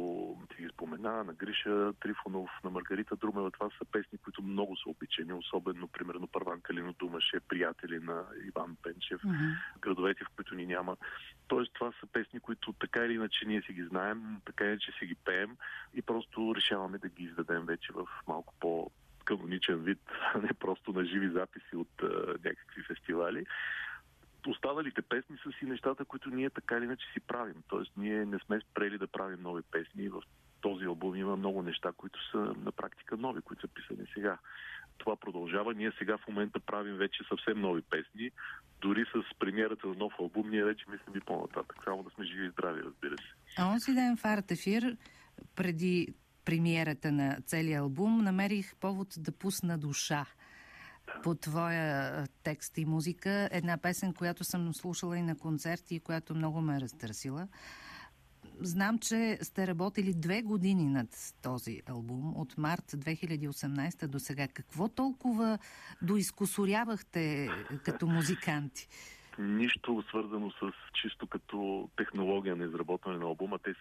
ти 0.56 0.62
ги 0.62 0.68
спомена, 0.68 1.24
на 1.24 1.32
Гриша 1.32 1.92
Трифонов, 2.00 2.50
на 2.64 2.70
Маргарита 2.70 3.16
Друмева. 3.16 3.50
Това 3.50 3.70
са 3.78 3.84
песни, 3.92 4.18
които 4.18 4.42
много 4.42 4.76
са 4.76 4.90
обичани, 4.90 5.32
особено, 5.32 5.88
примерно, 5.88 6.26
Първан 6.26 6.60
Калино 6.60 6.92
Думаше, 6.92 7.40
приятели 7.40 7.98
на 7.98 8.24
Иван 8.46 8.76
Пенчев, 8.82 9.22
mm-hmm. 9.22 9.56
градовете, 9.80 10.24
в 10.24 10.34
които 10.36 10.54
ни 10.54 10.66
няма. 10.66 10.96
Тоест, 11.48 11.72
това 11.74 11.92
са 12.00 12.06
песни, 12.06 12.40
които 12.40 12.72
така 12.72 13.04
или 13.04 13.14
иначе 13.14 13.46
ние 13.46 13.62
си 13.62 13.72
ги 13.72 13.84
знаем, 13.84 14.40
така 14.44 14.64
иначе 14.64 14.92
си 14.98 15.06
ги 15.06 15.14
пеем 15.14 15.56
и 15.94 16.02
просто 16.02 16.54
решаваме 16.54 16.98
да 16.98 17.08
ги 17.08 17.24
издадем 17.24 17.66
вече 17.66 17.92
в 17.92 18.06
малко 18.28 18.54
по 18.60 18.90
каноничен 19.24 19.76
вид, 19.76 20.00
а 20.34 20.38
не 20.38 20.54
просто 20.60 20.92
на 20.92 21.04
живи 21.04 21.28
записи 21.28 21.76
от 21.76 22.02
а, 22.02 22.06
някакви 22.44 22.82
фестивали. 22.82 23.46
Останалите 24.46 25.02
песни 25.02 25.36
са 25.42 25.52
си 25.58 25.64
нещата, 25.64 26.04
които 26.04 26.30
ние 26.30 26.50
така 26.50 26.76
или 26.76 26.84
иначе 26.84 27.06
си 27.12 27.20
правим. 27.20 27.62
Тоест, 27.68 27.92
ние 27.96 28.24
не 28.24 28.38
сме 28.38 28.60
спрели 28.60 28.98
да 28.98 29.06
правим 29.06 29.42
нови 29.42 29.62
песни. 29.62 30.08
В 30.08 30.22
този 30.60 30.84
албум 30.84 31.16
има 31.16 31.36
много 31.36 31.62
неща, 31.62 31.92
които 31.96 32.30
са 32.30 32.38
на 32.38 32.72
практика 32.72 33.16
нови, 33.16 33.40
които 33.40 33.62
са 33.62 33.68
писани 33.68 34.06
сега. 34.14 34.38
Това 34.98 35.16
продължава. 35.16 35.74
Ние 35.74 35.92
сега 35.98 36.18
в 36.18 36.28
момента 36.28 36.60
правим 36.60 36.96
вече 36.96 37.24
съвсем 37.28 37.60
нови 37.60 37.82
песни. 37.82 38.30
Дори 38.80 39.04
с 39.04 39.38
премиерата 39.38 39.86
на 39.86 39.94
нов 39.94 40.12
албум, 40.20 40.50
ние 40.50 40.64
вече 40.64 40.84
мислим 40.90 41.16
и 41.16 41.20
по-нататък. 41.20 41.76
Само 41.84 42.02
да 42.02 42.10
сме 42.10 42.24
живи 42.24 42.46
и 42.46 42.50
здрави, 42.50 42.82
разбира 42.82 43.16
се. 43.16 43.34
А 43.58 43.66
он 43.72 43.80
си 43.80 43.94
ден 43.94 44.16
в 44.16 44.24
Арт 44.24 44.50
Ефир, 44.50 44.96
преди 45.56 46.14
премиерата 46.44 47.12
на 47.12 47.38
целия 47.46 47.80
албум, 47.80 48.22
намерих 48.22 48.74
повод 48.76 49.14
да 49.18 49.32
пусна 49.32 49.78
душа 49.78 50.26
по 51.22 51.34
твоя 51.34 52.26
текст 52.42 52.78
и 52.78 52.84
музика. 52.84 53.48
Една 53.52 53.76
песен, 53.76 54.12
която 54.12 54.44
съм 54.44 54.74
слушала 54.74 55.18
и 55.18 55.22
на 55.22 55.38
концерти 55.38 55.94
и 55.94 56.00
която 56.00 56.34
много 56.34 56.60
ме 56.60 56.76
е 56.76 56.80
разтърсила. 56.80 57.48
Знам, 58.60 58.98
че 58.98 59.38
сте 59.42 59.66
работили 59.66 60.14
две 60.14 60.42
години 60.42 60.84
над 60.84 61.08
този 61.42 61.82
албум, 61.86 62.36
от 62.36 62.58
март 62.58 62.84
2018 62.92 64.06
до 64.06 64.18
сега. 64.18 64.48
Какво 64.48 64.88
толкова 64.88 65.58
доизкусорявахте 66.02 67.48
като 67.84 68.06
музиканти? 68.06 68.88
нищо 69.38 70.04
свързано 70.08 70.50
с 70.50 70.72
чисто 70.92 71.26
като 71.26 71.88
технология 71.96 72.56
на 72.56 72.64
изработване 72.64 73.18
на 73.18 73.24
албума. 73.24 73.58
Те, 73.58 73.70
е, 73.70 73.74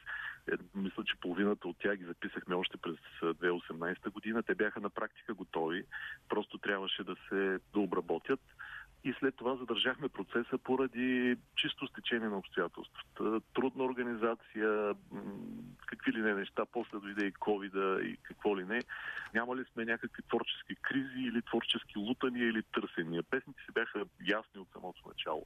мисля, 0.83 1.03
че 1.03 1.15
половината 1.21 1.67
от 1.67 1.77
тях 1.79 1.97
ги 1.97 2.05
записахме 2.05 2.55
още 2.55 2.77
през 2.77 2.95
2018 3.21 4.09
година. 4.09 4.43
Те 4.43 4.55
бяха 4.55 4.81
на 4.81 4.89
практика 4.89 5.33
готови. 5.33 5.83
Просто 6.29 6.57
трябваше 6.57 7.03
да 7.03 7.15
се 7.29 7.59
дообработят 7.73 8.39
и 9.03 9.13
след 9.19 9.35
това 9.35 9.55
задържахме 9.55 10.09
процеса 10.09 10.57
поради 10.57 11.37
чисто 11.55 11.87
стечение 11.87 12.29
на 12.29 12.37
обстоятелствата. 12.37 13.41
Трудна 13.53 13.83
организация, 13.83 14.95
какви 15.85 16.11
ли 16.11 16.21
не 16.21 16.33
неща, 16.33 16.65
после 16.65 16.99
дойде 16.99 17.25
и 17.25 17.31
ковида 17.31 17.99
и 18.03 18.17
какво 18.23 18.57
ли 18.57 18.65
не. 18.65 18.81
Няма 19.33 19.55
ли 19.55 19.65
сме 19.73 19.85
някакви 19.85 20.23
творчески 20.23 20.75
кризи 20.75 21.19
или 21.19 21.41
творчески 21.41 21.97
лутания 21.97 22.47
или 22.47 22.63
търсения? 22.63 23.23
Песните 23.23 23.61
си 23.61 23.71
бяха 23.73 24.05
ясни 24.27 24.59
от 24.59 24.67
самото 24.73 25.07
начало. 25.07 25.45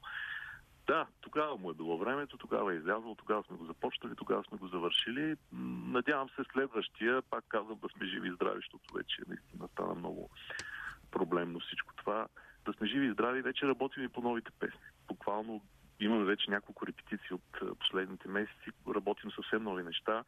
Да, 0.87 1.07
тогава 1.21 1.57
му 1.57 1.71
е 1.71 1.73
било 1.73 1.97
времето, 1.97 2.37
тогава 2.37 2.73
е 2.73 2.77
излязъл, 2.77 3.15
тогава 3.15 3.43
сме 3.43 3.57
го 3.57 3.65
започнали, 3.65 4.15
тогава 4.15 4.43
сме 4.43 4.57
го 4.57 4.67
завършили. 4.67 5.35
Надявам 5.87 6.29
се 6.29 6.43
следващия, 6.53 7.21
пак 7.21 7.45
казвам 7.47 7.79
да 7.81 7.89
сме 7.89 8.05
живи 8.07 8.27
и 8.27 8.31
здрави, 8.31 8.55
защото 8.55 8.93
вече 8.93 9.21
наистина 9.27 9.67
стана 9.67 9.95
много 9.95 10.29
проблемно 11.11 11.59
всичко 11.59 11.93
това 11.95 12.27
да 12.65 12.73
сме 12.73 12.87
живи 12.87 13.07
и 13.07 13.11
здрави, 13.11 13.41
вече 13.41 13.67
работим 13.67 14.03
и 14.03 14.09
по 14.09 14.21
новите 14.21 14.51
песни. 14.59 14.87
Буквално 15.07 15.61
имаме 15.99 16.25
вече 16.25 16.51
няколко 16.51 16.87
репетиции 16.87 17.33
от 17.33 17.79
последните 17.79 18.27
месеци, 18.27 18.71
работим 18.95 19.31
съвсем 19.31 19.63
нови 19.63 19.83
неща. 19.83 20.23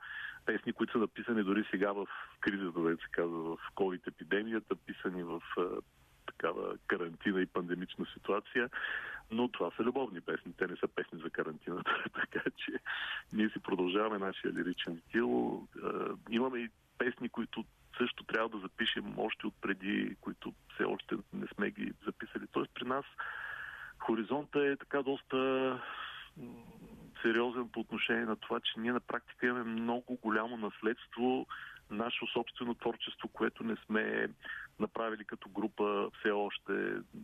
Песни, 0.45 0.73
които 0.73 0.93
са 0.93 0.99
написани 0.99 1.43
дори 1.43 1.65
сега 1.71 1.91
в 1.91 2.07
кризата, 2.39 2.79
да 2.79 2.97
се 2.97 3.07
казва, 3.11 3.55
в 3.55 3.57
COVID-епидемията, 3.75 4.75
писани 4.75 5.23
в 5.23 5.41
такава 6.25 6.77
карантина 6.87 7.41
и 7.41 7.45
пандемична 7.45 8.05
ситуация, 8.13 8.69
но 9.31 9.47
това 9.47 9.71
са 9.71 9.83
любовни 9.83 10.21
песни, 10.21 10.53
те 10.57 10.67
не 10.67 10.75
са 10.75 10.87
песни 10.87 11.19
за 11.23 11.29
карантината, 11.29 12.03
така 12.13 12.49
че 12.57 12.71
ние 13.33 13.49
си 13.49 13.59
продължаваме 13.59 14.25
нашия 14.25 14.53
лиричен 14.53 15.01
стил. 15.07 15.61
Имаме 16.29 16.59
и 16.59 16.69
песни, 16.97 17.29
които 17.29 17.65
също 17.97 18.23
трябва 18.23 18.49
да 18.49 18.59
запишем 18.59 19.19
още 19.19 19.47
от 19.47 19.53
преди, 19.61 20.15
които 20.21 20.53
все 20.73 20.83
още 20.83 21.15
не 21.33 21.47
сме 21.47 21.71
ги 21.71 21.93
записали. 22.05 22.47
Тоест 22.51 22.71
при 22.73 22.85
нас 22.85 23.05
хоризонта 23.99 24.65
е 24.65 24.75
така 24.75 25.03
доста 25.03 25.79
сериозен 27.21 27.69
по 27.69 27.79
отношение 27.79 28.25
на 28.25 28.35
това, 28.35 28.59
че 28.59 28.79
ние 28.79 28.93
на 28.93 28.99
практика 28.99 29.47
имаме 29.47 29.63
много 29.63 30.15
голямо 30.15 30.57
наследство, 30.57 31.47
наше 31.89 32.25
собствено 32.33 32.73
творчество, 32.73 33.27
което 33.27 33.63
не 33.63 33.75
сме 33.85 34.29
направили 34.79 35.25
като 35.25 35.49
група 35.49 36.09
все 36.19 36.31
още. 36.31 36.71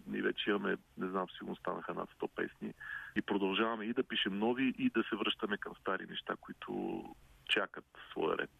Ние 0.08 0.22
вече 0.22 0.50
имаме, 0.50 0.78
не 0.98 1.10
знам, 1.10 1.28
сигурно 1.38 1.56
станаха 1.56 1.94
над 1.94 2.10
100 2.22 2.28
песни 2.36 2.74
и 3.16 3.22
продължаваме 3.22 3.86
и 3.86 3.94
да 3.94 4.04
пишем 4.04 4.40
нови, 4.40 4.74
и 4.78 4.90
да 4.90 5.04
се 5.10 5.16
връщаме 5.16 5.58
към 5.58 5.74
стари 5.82 6.06
неща, 6.10 6.36
които 6.42 7.04
чакат 7.50 7.86
своя 8.12 8.38
ред. 8.38 8.52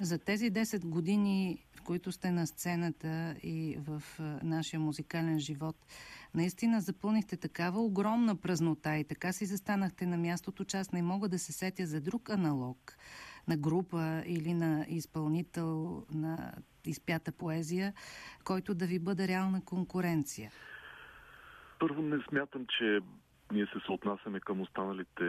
За 0.00 0.18
тези 0.18 0.52
10 0.52 0.88
години, 0.88 1.66
в 1.76 1.82
които 1.82 2.12
сте 2.12 2.30
на 2.30 2.46
сцената 2.46 3.36
и 3.42 3.78
в 3.78 4.02
нашия 4.42 4.80
музикален 4.80 5.38
живот, 5.38 5.76
наистина 6.34 6.80
запълнихте 6.80 7.36
такава 7.36 7.80
огромна 7.80 8.36
празнота 8.36 8.96
и 8.96 9.04
така 9.04 9.32
си 9.32 9.46
застанахте 9.46 10.06
на 10.06 10.16
мястото, 10.16 10.64
че 10.64 10.76
аз 10.76 10.92
не 10.92 11.02
мога 11.02 11.28
да 11.28 11.38
се 11.38 11.52
сетя 11.52 11.86
за 11.86 12.00
друг 12.00 12.30
аналог 12.30 12.96
на 13.48 13.56
група 13.56 14.22
или 14.26 14.54
на 14.54 14.86
изпълнител 14.88 16.02
на 16.14 16.52
изпята 16.90 17.32
поезия, 17.32 17.92
който 18.44 18.74
да 18.74 18.86
ви 18.86 18.98
бъде 18.98 19.28
реална 19.28 19.64
конкуренция? 19.64 20.50
Първо 21.78 22.02
не 22.02 22.22
смятам, 22.28 22.66
че 22.78 23.00
ние 23.52 23.66
се 23.66 23.80
съотнасяме 23.86 24.40
към 24.40 24.60
останалите 24.60 25.24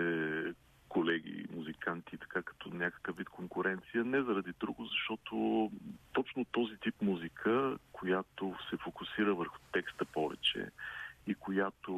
колеги, 0.90 1.46
музиканти, 1.56 2.18
така 2.18 2.42
като 2.42 2.70
някакъв 2.70 3.18
вид 3.18 3.30
конкуренция. 3.30 4.04
Не 4.04 4.22
заради 4.22 4.54
друго, 4.60 4.86
защото 4.86 5.72
точно 6.14 6.46
този 6.46 6.78
тип 6.78 6.96
музика, 7.02 7.78
която 7.92 8.56
се 8.70 8.78
фокусира 8.78 9.36
върху 9.36 9.58
текста 9.74 10.06
повече 10.06 10.70
и 11.28 11.36
която 11.36 11.94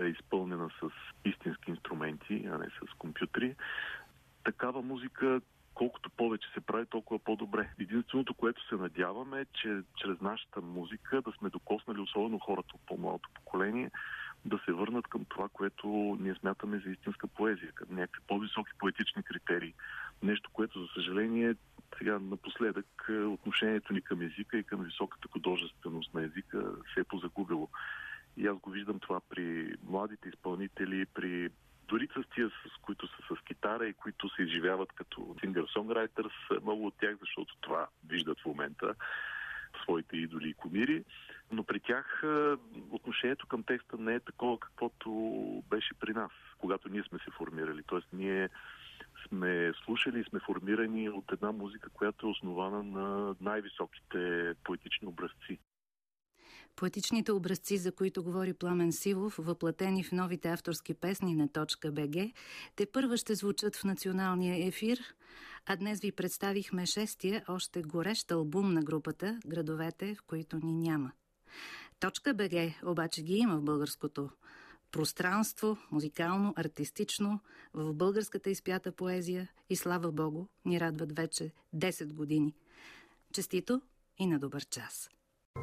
е 0.00 0.04
изпълнена 0.04 0.70
с 0.80 0.90
истински 1.24 1.70
инструменти, 1.70 2.48
а 2.52 2.58
не 2.58 2.66
с 2.66 2.98
компютри, 2.98 3.54
такава 4.44 4.82
музика, 4.82 5.40
колкото 5.80 6.10
повече 6.10 6.48
се 6.54 6.60
прави, 6.60 6.86
толкова 6.86 7.18
по-добре. 7.18 7.70
Единственото, 7.78 8.34
което 8.34 8.68
се 8.68 8.74
надяваме 8.74 9.40
е, 9.40 9.44
че 9.44 9.82
чрез 9.96 10.20
нашата 10.20 10.60
музика 10.60 11.22
да 11.22 11.32
сме 11.32 11.50
докоснали, 11.50 12.00
особено 12.00 12.38
хората 12.38 12.68
от 12.74 12.80
по-малото 12.86 13.28
поколение, 13.34 13.90
да 14.44 14.60
се 14.64 14.72
върнат 14.72 15.06
към 15.06 15.24
това, 15.24 15.48
което 15.48 15.86
ние 16.20 16.34
смятаме 16.34 16.82
за 16.84 16.90
истинска 16.90 17.26
поезия, 17.26 17.72
към 17.72 17.88
някакви 17.90 18.22
по-високи 18.26 18.72
поетични 18.78 19.22
критерии. 19.22 19.74
Нещо, 20.22 20.50
което, 20.52 20.82
за 20.82 20.88
съжаление, 20.94 21.54
сега 21.98 22.18
напоследък 22.18 23.06
е, 23.08 23.12
отношението 23.12 23.92
ни 23.92 24.00
към 24.00 24.22
езика 24.22 24.58
и 24.58 24.64
към 24.64 24.84
високата 24.84 25.28
художественост 25.32 26.14
на 26.14 26.22
езика 26.22 26.72
се 26.94 27.00
е 27.00 27.04
позагубило. 27.04 27.68
И 28.36 28.46
аз 28.46 28.58
го 28.58 28.70
виждам 28.70 28.98
това 28.98 29.20
при 29.28 29.74
младите 29.88 30.28
изпълнители, 30.28 31.06
при 31.14 31.50
дори 31.90 32.08
с 32.14 32.22
тия, 32.34 32.48
с 32.48 32.76
които 32.82 33.06
са 33.06 33.34
с 33.34 33.44
китара 33.44 33.86
и 33.86 33.94
които 33.94 34.28
се 34.28 34.42
изживяват 34.42 34.92
като 34.92 35.20
singer-songwriters, 35.20 36.60
много 36.62 36.86
от 36.86 36.94
тях, 37.00 37.16
защото 37.20 37.56
това 37.60 37.86
виждат 38.08 38.40
в 38.40 38.46
момента 38.46 38.94
своите 39.82 40.16
идоли 40.16 40.48
и 40.48 40.54
комири, 40.54 41.04
но 41.52 41.64
при 41.64 41.80
тях 41.80 42.22
отношението 42.90 43.46
към 43.46 43.62
текста 43.62 43.96
не 43.96 44.14
е 44.14 44.20
такова, 44.20 44.60
каквото 44.60 45.10
беше 45.70 45.94
при 45.94 46.12
нас, 46.12 46.30
когато 46.58 46.88
ние 46.88 47.02
сме 47.02 47.18
се 47.18 47.30
формирали. 47.30 47.82
Тоест 47.86 48.08
ние 48.12 48.48
сме 49.28 49.72
слушали 49.84 50.20
и 50.20 50.24
сме 50.24 50.40
формирани 50.40 51.08
от 51.08 51.32
една 51.32 51.52
музика, 51.52 51.90
която 51.90 52.26
е 52.26 52.30
основана 52.30 52.82
на 52.82 53.34
най-високите 53.40 54.54
поетични 54.64 55.08
образци. 55.08 55.58
Поетичните 56.76 57.32
образци, 57.32 57.76
за 57.76 57.92
които 57.92 58.22
говори 58.22 58.54
Пламен 58.54 58.92
Сивов, 58.92 59.36
въплатени 59.38 60.04
в 60.04 60.12
новите 60.12 60.48
авторски 60.48 60.94
песни 60.94 61.34
на 61.34 61.48
.бг, 61.92 62.32
те 62.76 62.86
първа 62.86 63.16
ще 63.16 63.34
звучат 63.34 63.76
в 63.76 63.84
националния 63.84 64.66
ефир, 64.66 65.14
а 65.66 65.76
днес 65.76 66.00
ви 66.00 66.12
представихме 66.12 66.86
шестия, 66.86 67.44
още 67.48 67.82
горещ 67.82 68.30
албум 68.30 68.72
на 68.72 68.82
групата 68.82 69.38
«Градовете, 69.46 70.14
в 70.14 70.22
които 70.22 70.56
ни 70.56 70.74
няма». 70.74 71.12
Точка 72.00 72.34
БГ 72.34 72.52
обаче 72.86 73.22
ги 73.22 73.34
има 73.34 73.56
в 73.56 73.62
българското 73.62 74.30
пространство, 74.92 75.76
музикално, 75.90 76.52
артистично, 76.56 77.40
в 77.74 77.94
българската 77.94 78.50
изпята 78.50 78.92
поезия 78.92 79.48
и 79.68 79.76
слава 79.76 80.12
Богу, 80.12 80.46
ни 80.64 80.80
радват 80.80 81.16
вече 81.16 81.52
10 81.76 82.12
години. 82.12 82.54
Честито 83.32 83.82
и 84.18 84.26
на 84.26 84.38
добър 84.38 84.64
час! 84.64 85.10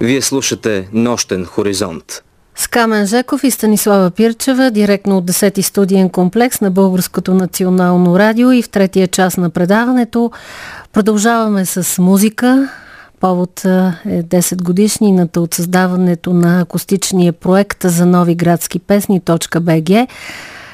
Вие 0.02 0.21
слушате 0.21 0.88
Нощен 0.93 1.45
хоризонт. 1.45 2.23
С 2.56 2.67
Камен 2.67 3.08
Жеков 3.08 3.43
и 3.43 3.52
Станислава 3.52 4.12
Пирчева, 4.12 4.71
директно 4.71 5.17
от 5.17 5.26
10-ти 5.26 5.62
студиен 5.62 6.10
комплекс 6.10 6.62
на 6.62 6.71
Българското 6.71 7.34
национално 7.34 8.19
радио 8.19 8.52
и 8.52 8.62
в 8.62 8.69
третия 8.69 9.08
час 9.08 9.38
на 9.38 9.50
предаването 9.50 10.32
продължаваме 10.93 11.65
с 11.65 12.02
музика. 12.02 12.69
Повод 13.19 13.65
е 13.65 14.23
10 14.23 14.63
годишнината 14.63 15.41
от 15.41 15.54
създаването 15.54 16.34
на 16.34 16.62
акустичния 16.62 17.34
проект 17.34 17.84
за 17.84 18.06
нови 18.06 18.36
градски 18.36 18.80
песни 18.80 19.21
.bg. 19.21 20.08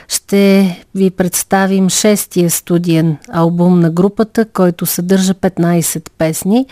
Ще 0.07 0.83
ви 0.95 1.11
представим 1.11 1.89
шестия 1.89 2.49
студиен 2.49 3.17
албум 3.31 3.79
на 3.79 3.89
групата, 3.89 4.45
който 4.45 4.85
съдържа 4.85 5.33
15 5.33 6.09
песни. 6.17 6.65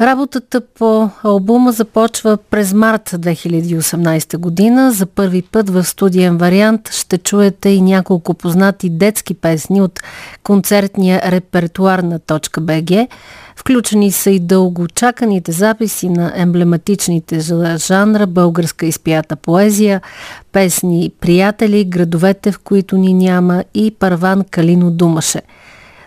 Работата 0.00 0.60
по 0.60 1.10
албума 1.22 1.72
започва 1.72 2.38
през 2.50 2.72
март 2.72 3.10
2018 3.10 4.38
година. 4.38 4.92
За 4.92 5.06
първи 5.06 5.42
път 5.42 5.70
в 5.70 5.84
студиен 5.84 6.36
вариант 6.36 6.88
ще 6.92 7.18
чуете 7.18 7.68
и 7.68 7.80
няколко 7.80 8.34
познати 8.34 8.90
детски 8.90 9.34
песни 9.34 9.82
от 9.82 10.00
концертния 10.44 11.22
репертуар 11.30 11.98
на 11.98 12.20
.bg. 12.20 13.08
Включени 13.56 14.12
са 14.12 14.30
и 14.30 14.40
дълго 14.40 14.88
чаканите 14.88 15.52
записи 15.52 16.08
на 16.08 16.32
емблематичните 16.36 17.40
жанра 17.76 18.26
българска 18.26 18.86
изпята 18.86 19.36
поезия, 19.36 20.00
песни 20.52 21.12
«Приятели», 21.20 21.84
«Градовете, 21.84 22.52
в 22.52 22.58
които 22.58 22.96
ни 22.96 23.14
няма» 23.14 23.64
и 23.74 23.90
«Парван 23.90 24.44
Калино 24.50 24.90
Думаше». 24.90 25.42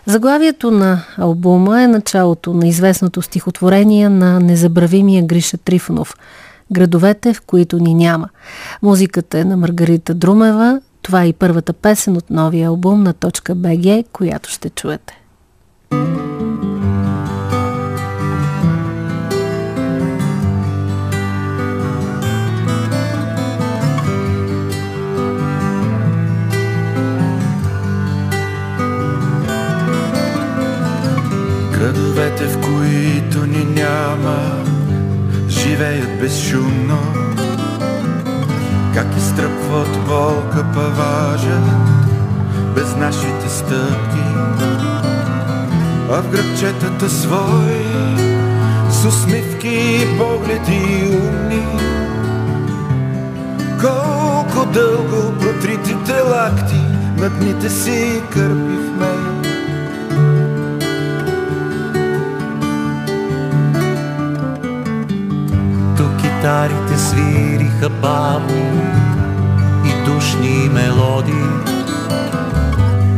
Заглавието 0.06 0.70
на 0.70 1.04
албума 1.18 1.82
е 1.82 1.86
началото 1.86 2.54
на 2.54 2.68
известното 2.68 3.22
стихотворение 3.22 4.08
на 4.08 4.40
незабравимия 4.40 5.22
Гриша 5.22 5.58
Трифонов 5.58 6.14
«Градовете, 6.72 7.34
в 7.34 7.40
които 7.40 7.78
ни 7.78 7.94
няма». 7.94 8.28
Музиката 8.82 9.38
е 9.38 9.44
на 9.44 9.56
Маргарита 9.56 10.14
Друмева. 10.14 10.80
Това 11.02 11.22
е 11.22 11.28
и 11.28 11.32
първата 11.32 11.72
песен 11.72 12.16
от 12.16 12.30
новия 12.30 12.68
албум 12.68 13.02
на 13.02 13.14
.bg, 13.14 14.04
която 14.12 14.50
ще 14.50 14.70
чуете. 14.70 15.20
Градовете, 15.90 16.51
няма, 33.82 34.64
живеят 35.48 36.20
безшумно. 36.20 36.98
Как 38.94 39.06
изтръпва 39.16 39.76
от 39.78 40.04
болка 40.06 40.64
паважа, 40.74 41.58
без 42.74 42.96
нашите 42.96 43.48
стъпки. 43.48 44.24
А 46.10 46.20
в 46.22 46.30
градчетата 46.30 47.10
свой, 47.10 47.84
с 48.90 49.04
усмивки 49.04 49.68
и 49.68 50.18
погледи 50.18 51.08
умни. 51.08 51.66
Колко 53.80 54.66
дълго 54.72 55.38
протритите 55.40 56.20
лакти 56.20 56.80
на 57.16 57.30
дните 57.30 57.70
си 57.70 58.22
кърпи 58.32 58.82
Китарите 66.42 66.98
свириха 66.98 67.88
бавно 67.88 68.82
и 69.84 70.04
душни 70.04 70.68
мелодии. 70.72 71.34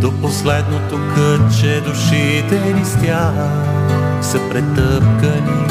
До 0.01 0.13
последното 0.21 0.99
кътче 1.15 1.81
душите 1.81 2.75
ни 2.75 2.85
с 2.85 2.97
тях 3.03 3.35
са 4.23 4.39
претъпкани. 4.51 5.67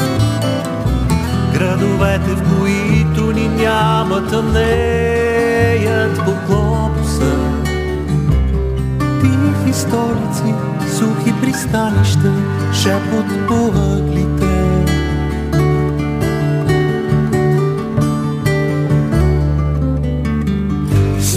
Градовете, 1.53 2.35
в 2.35 2.59
които 2.59 3.31
ни 3.31 3.47
няма 3.47 4.27
тъмнеят 4.27 6.17
по 6.25 6.31
глобуса 6.47 7.35
Тихи 9.21 9.73
столици, 9.73 10.53
сухи 10.97 11.33
пристанища, 11.41 12.31
шепот 12.73 13.47
по 13.47 13.65
ъглите 13.65 14.42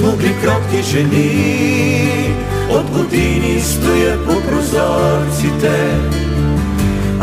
смугли 0.07 0.35
кротки 0.43 0.83
жени 0.83 2.35
От 2.71 2.91
години 2.91 3.61
стоят 3.61 4.27
по 4.27 4.41
прозорците. 4.41 5.99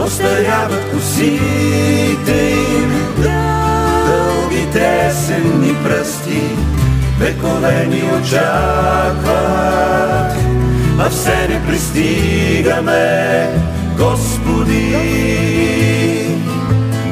Остаряват 0.05 0.91
косите 0.93 2.55
им 2.77 2.91
Дългите 3.17 5.07
есенни 5.07 5.75
пръсти 5.83 6.41
Векове 7.19 7.85
ни 7.89 8.03
очакват. 8.03 9.23
А 10.99 11.09
все 11.09 11.47
не 11.49 11.65
пристигаме, 11.67 13.49
Господи. 13.97 14.97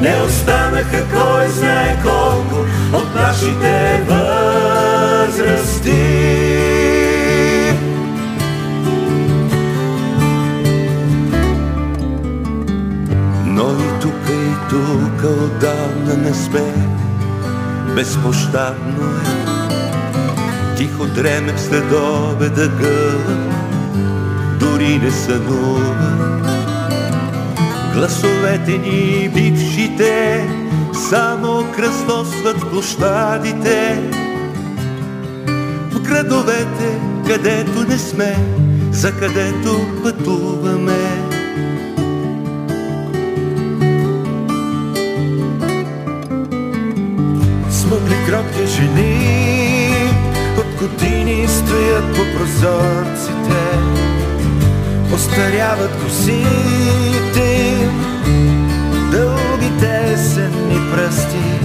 Не 0.00 0.16
останаха 0.26 1.04
кой 1.14 1.48
знае 1.48 1.98
колко 2.02 2.56
от 2.92 3.14
нашите 3.14 4.00
is. 5.58 5.82
Но 13.46 13.70
и 13.70 14.00
тук, 14.00 14.28
и 14.28 14.70
тук 14.70 15.24
отдавна 15.24 16.16
не 16.16 16.34
сме, 16.34 16.74
безпощадно 17.94 19.04
е. 19.04 19.52
Тихо 20.76 21.06
дремем 21.06 21.58
след 21.58 21.84
обеда 21.92 22.68
гълъб, 22.68 23.52
дори 24.60 24.98
не 24.98 25.10
сънува. 25.10 26.42
Гласовете 27.94 28.78
ни 28.78 29.28
бившите 29.28 30.46
само 31.10 31.64
кръстосват 31.76 32.70
площадите, 32.70 34.02
Градовете, 36.12 37.00
където 37.26 37.84
не 37.88 37.98
сме, 37.98 38.36
за 38.90 39.12
където 39.12 39.86
пътуваме. 40.02 41.22
Смъгли 47.70 48.16
кротки 48.26 48.66
жени 48.66 49.94
от 50.58 50.80
години 50.80 51.48
стоят 51.48 52.14
по 52.16 52.38
прозорците. 52.38 53.62
Остаряват 55.14 56.02
косите 56.02 57.88
дългите 59.12 60.16
сенни 60.16 60.90
пръсти, 60.92 61.60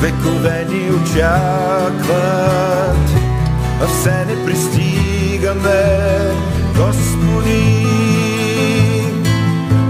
векове 0.00 0.66
ни 0.70 0.90
очакват, 0.90 2.02
а 3.80 3.86
все 3.86 4.24
не 4.24 4.44
пристигаме, 4.44 5.82
Господи. 6.76 7.86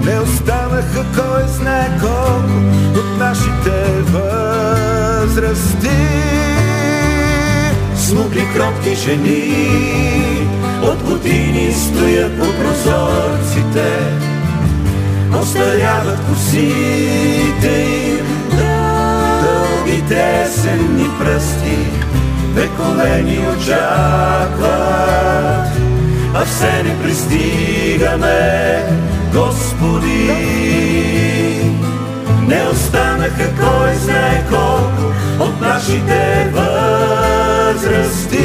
Не 0.05 0.21
останаха 0.21 1.05
кой 1.17 1.49
знае 1.49 1.91
колко 2.01 2.59
от 2.99 3.19
нашите 3.19 4.03
възрасти. 4.13 5.89
Смугли 7.97 8.47
кротки 8.55 8.95
жени 8.95 9.83
от 10.83 11.03
години 11.03 11.73
стоят 11.73 12.39
по 12.39 12.45
прозорците, 12.45 13.89
остаряват 15.41 16.19
косите 16.29 17.87
им, 18.09 18.27
дългите 18.51 20.43
есенни 20.45 21.09
пръсти, 21.21 21.79
векове 22.53 23.23
ни 23.23 23.39
очакват, 23.39 24.63
а 26.35 26.45
все 26.45 26.83
не 26.83 27.03
пристигаме, 27.03 28.85
Господи. 29.35 30.31
Не 32.47 32.63
останаха 32.73 33.49
кой 33.61 33.95
знае 33.95 34.45
колко 34.51 35.13
от 35.41 35.61
нашите 35.61 36.51
възрасти. 36.53 38.43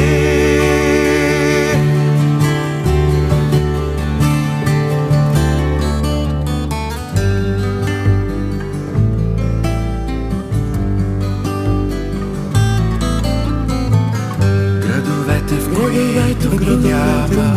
Които 15.88 16.56
ги 16.56 16.88
няма, 16.88 17.56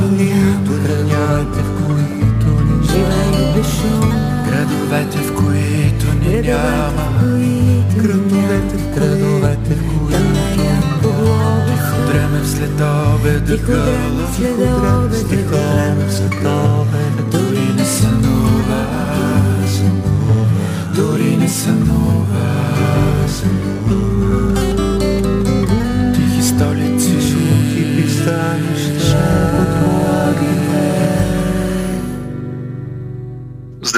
градовете, 0.84 1.62
в 1.62 1.86
които 1.86 2.48
не 2.64 2.84
живее 2.84 3.54
безшум. 3.56 4.12
Градовете, 4.46 5.18
в 5.18 5.36
които 5.36 6.06
ни 6.26 6.42
няма, 6.42 7.06
градовете, 7.98 8.78
в 8.78 8.96
градовете, 8.96 9.76
в 9.76 9.82
които 9.98 11.10
дреме 12.08 12.40
в 12.40 12.50
следобеда. 12.50 13.58
Гъла, 13.58 15.10
тихо 15.30 15.52
дреме 15.52 16.06
в 16.06 16.14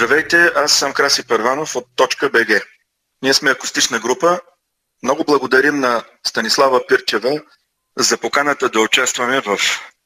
Здравейте, 0.03 0.51
аз 0.55 0.73
съм 0.73 0.93
Краси 0.93 1.27
Първанов 1.27 1.75
от 1.75 1.85
Точка 1.95 2.29
БГ. 2.29 2.67
Ние 3.21 3.33
сме 3.33 3.51
акустична 3.51 3.99
група. 3.99 4.39
Много 5.03 5.23
благодарим 5.23 5.79
на 5.79 6.03
Станислава 6.27 6.87
Пирчева 6.87 7.41
за 7.97 8.17
поканата 8.17 8.69
да 8.69 8.79
участваме 8.79 9.41
в 9.41 9.57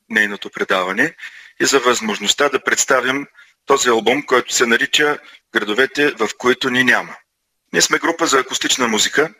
нейното 0.09 0.49
предаване 0.49 1.15
и 1.61 1.65
за 1.65 1.79
възможността 1.79 2.49
да 2.49 2.63
представим 2.63 3.27
този 3.65 3.89
албум, 3.89 4.23
който 4.25 4.53
се 4.53 4.65
нарича 4.65 5.19
Градовете, 5.53 6.11
в 6.11 6.29
които 6.37 6.69
ни 6.69 6.83
няма. 6.83 7.15
Ние 7.73 7.81
сме 7.81 7.99
група 7.99 8.27
за 8.27 8.39
акустична 8.39 8.87
музика. 8.87 9.33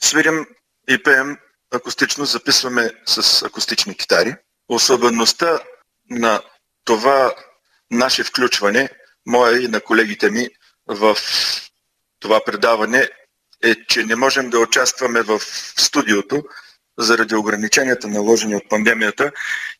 Свирим 0.00 0.46
и 0.88 1.02
пеем 1.02 1.38
акустично, 1.74 2.24
записваме 2.24 2.90
с 3.06 3.42
акустични 3.46 3.96
китари. 3.96 4.34
Особеността 4.68 5.60
на 6.10 6.42
това 6.84 7.34
наше 7.90 8.24
включване, 8.24 8.90
моя 9.26 9.62
и 9.62 9.68
на 9.68 9.80
колегите 9.80 10.30
ми 10.30 10.48
в 10.86 11.16
това 12.20 12.44
предаване 12.44 13.08
е, 13.62 13.74
че 13.88 14.04
не 14.04 14.16
можем 14.16 14.50
да 14.50 14.58
участваме 14.58 15.22
в 15.22 15.40
студиото 15.76 16.42
заради 16.98 17.34
ограниченията 17.34 18.08
наложени 18.08 18.56
от 18.56 18.68
пандемията 18.68 19.32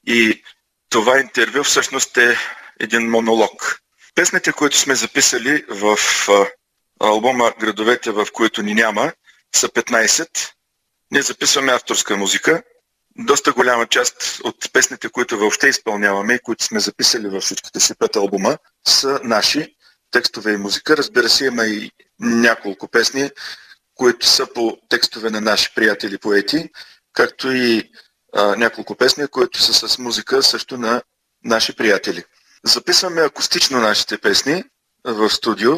и 0.06 0.42
това 0.88 1.20
интервю 1.20 1.64
всъщност 1.64 2.16
е 2.16 2.36
един 2.80 3.10
монолог. 3.10 3.78
Песните, 4.14 4.52
които 4.52 4.76
сме 4.76 4.94
записали 4.94 5.64
в 5.68 5.98
албума 7.00 7.52
Градовете, 7.60 8.10
в 8.10 8.26
които 8.32 8.62
ни 8.62 8.74
няма, 8.74 9.12
са 9.56 9.68
15. 9.68 10.52
Ние 11.10 11.22
записваме 11.22 11.72
авторска 11.72 12.16
музика. 12.16 12.62
Доста 13.18 13.52
голяма 13.52 13.86
част 13.86 14.40
от 14.44 14.72
песните, 14.72 15.08
които 15.08 15.38
въобще 15.38 15.68
изпълняваме 15.68 16.34
и 16.34 16.38
които 16.38 16.64
сме 16.64 16.80
записали 16.80 17.28
във 17.28 17.42
всичките 17.42 17.80
си 17.80 17.94
пет 17.98 18.16
албума, 18.16 18.58
са 18.88 19.20
наши 19.24 19.76
текстове 20.10 20.52
и 20.52 20.56
музика. 20.56 20.96
Разбира 20.96 21.28
се, 21.28 21.46
има 21.46 21.64
и 21.66 21.90
няколко 22.20 22.88
песни, 22.88 23.30
които 23.94 24.26
са 24.26 24.46
по 24.54 24.78
текстове 24.88 25.30
на 25.30 25.40
наши 25.40 25.74
приятели 25.74 26.18
поети, 26.18 26.70
както 27.12 27.52
и 27.52 27.90
а, 28.34 28.56
няколко 28.56 28.94
песни, 28.94 29.26
които 29.26 29.62
са 29.62 29.88
с 29.88 29.98
музика 29.98 30.42
също 30.42 30.78
на 30.78 31.02
наши 31.44 31.76
приятели. 31.76 32.24
Записваме 32.64 33.20
акустично 33.20 33.80
нашите 33.80 34.18
песни 34.18 34.64
в 35.04 35.30
студио. 35.30 35.72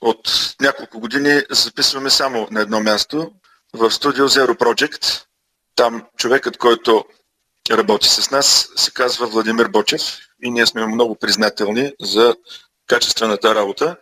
От 0.00 0.54
няколко 0.60 1.00
години 1.00 1.42
записваме 1.50 2.10
само 2.10 2.48
на 2.50 2.60
едно 2.60 2.80
място 2.80 3.32
в 3.72 3.90
студио 3.90 4.28
Zero 4.28 4.58
Project. 4.58 5.25
Там 5.76 6.06
човекът, 6.16 6.56
който 6.56 7.04
работи 7.70 8.08
с 8.08 8.30
нас, 8.30 8.68
се 8.76 8.90
казва 8.90 9.26
Владимир 9.26 9.68
Бочев 9.68 10.18
и 10.42 10.50
ние 10.50 10.66
сме 10.66 10.86
много 10.86 11.16
признателни 11.16 11.92
за 12.00 12.36
качествената 12.86 13.54
работа 13.54 13.96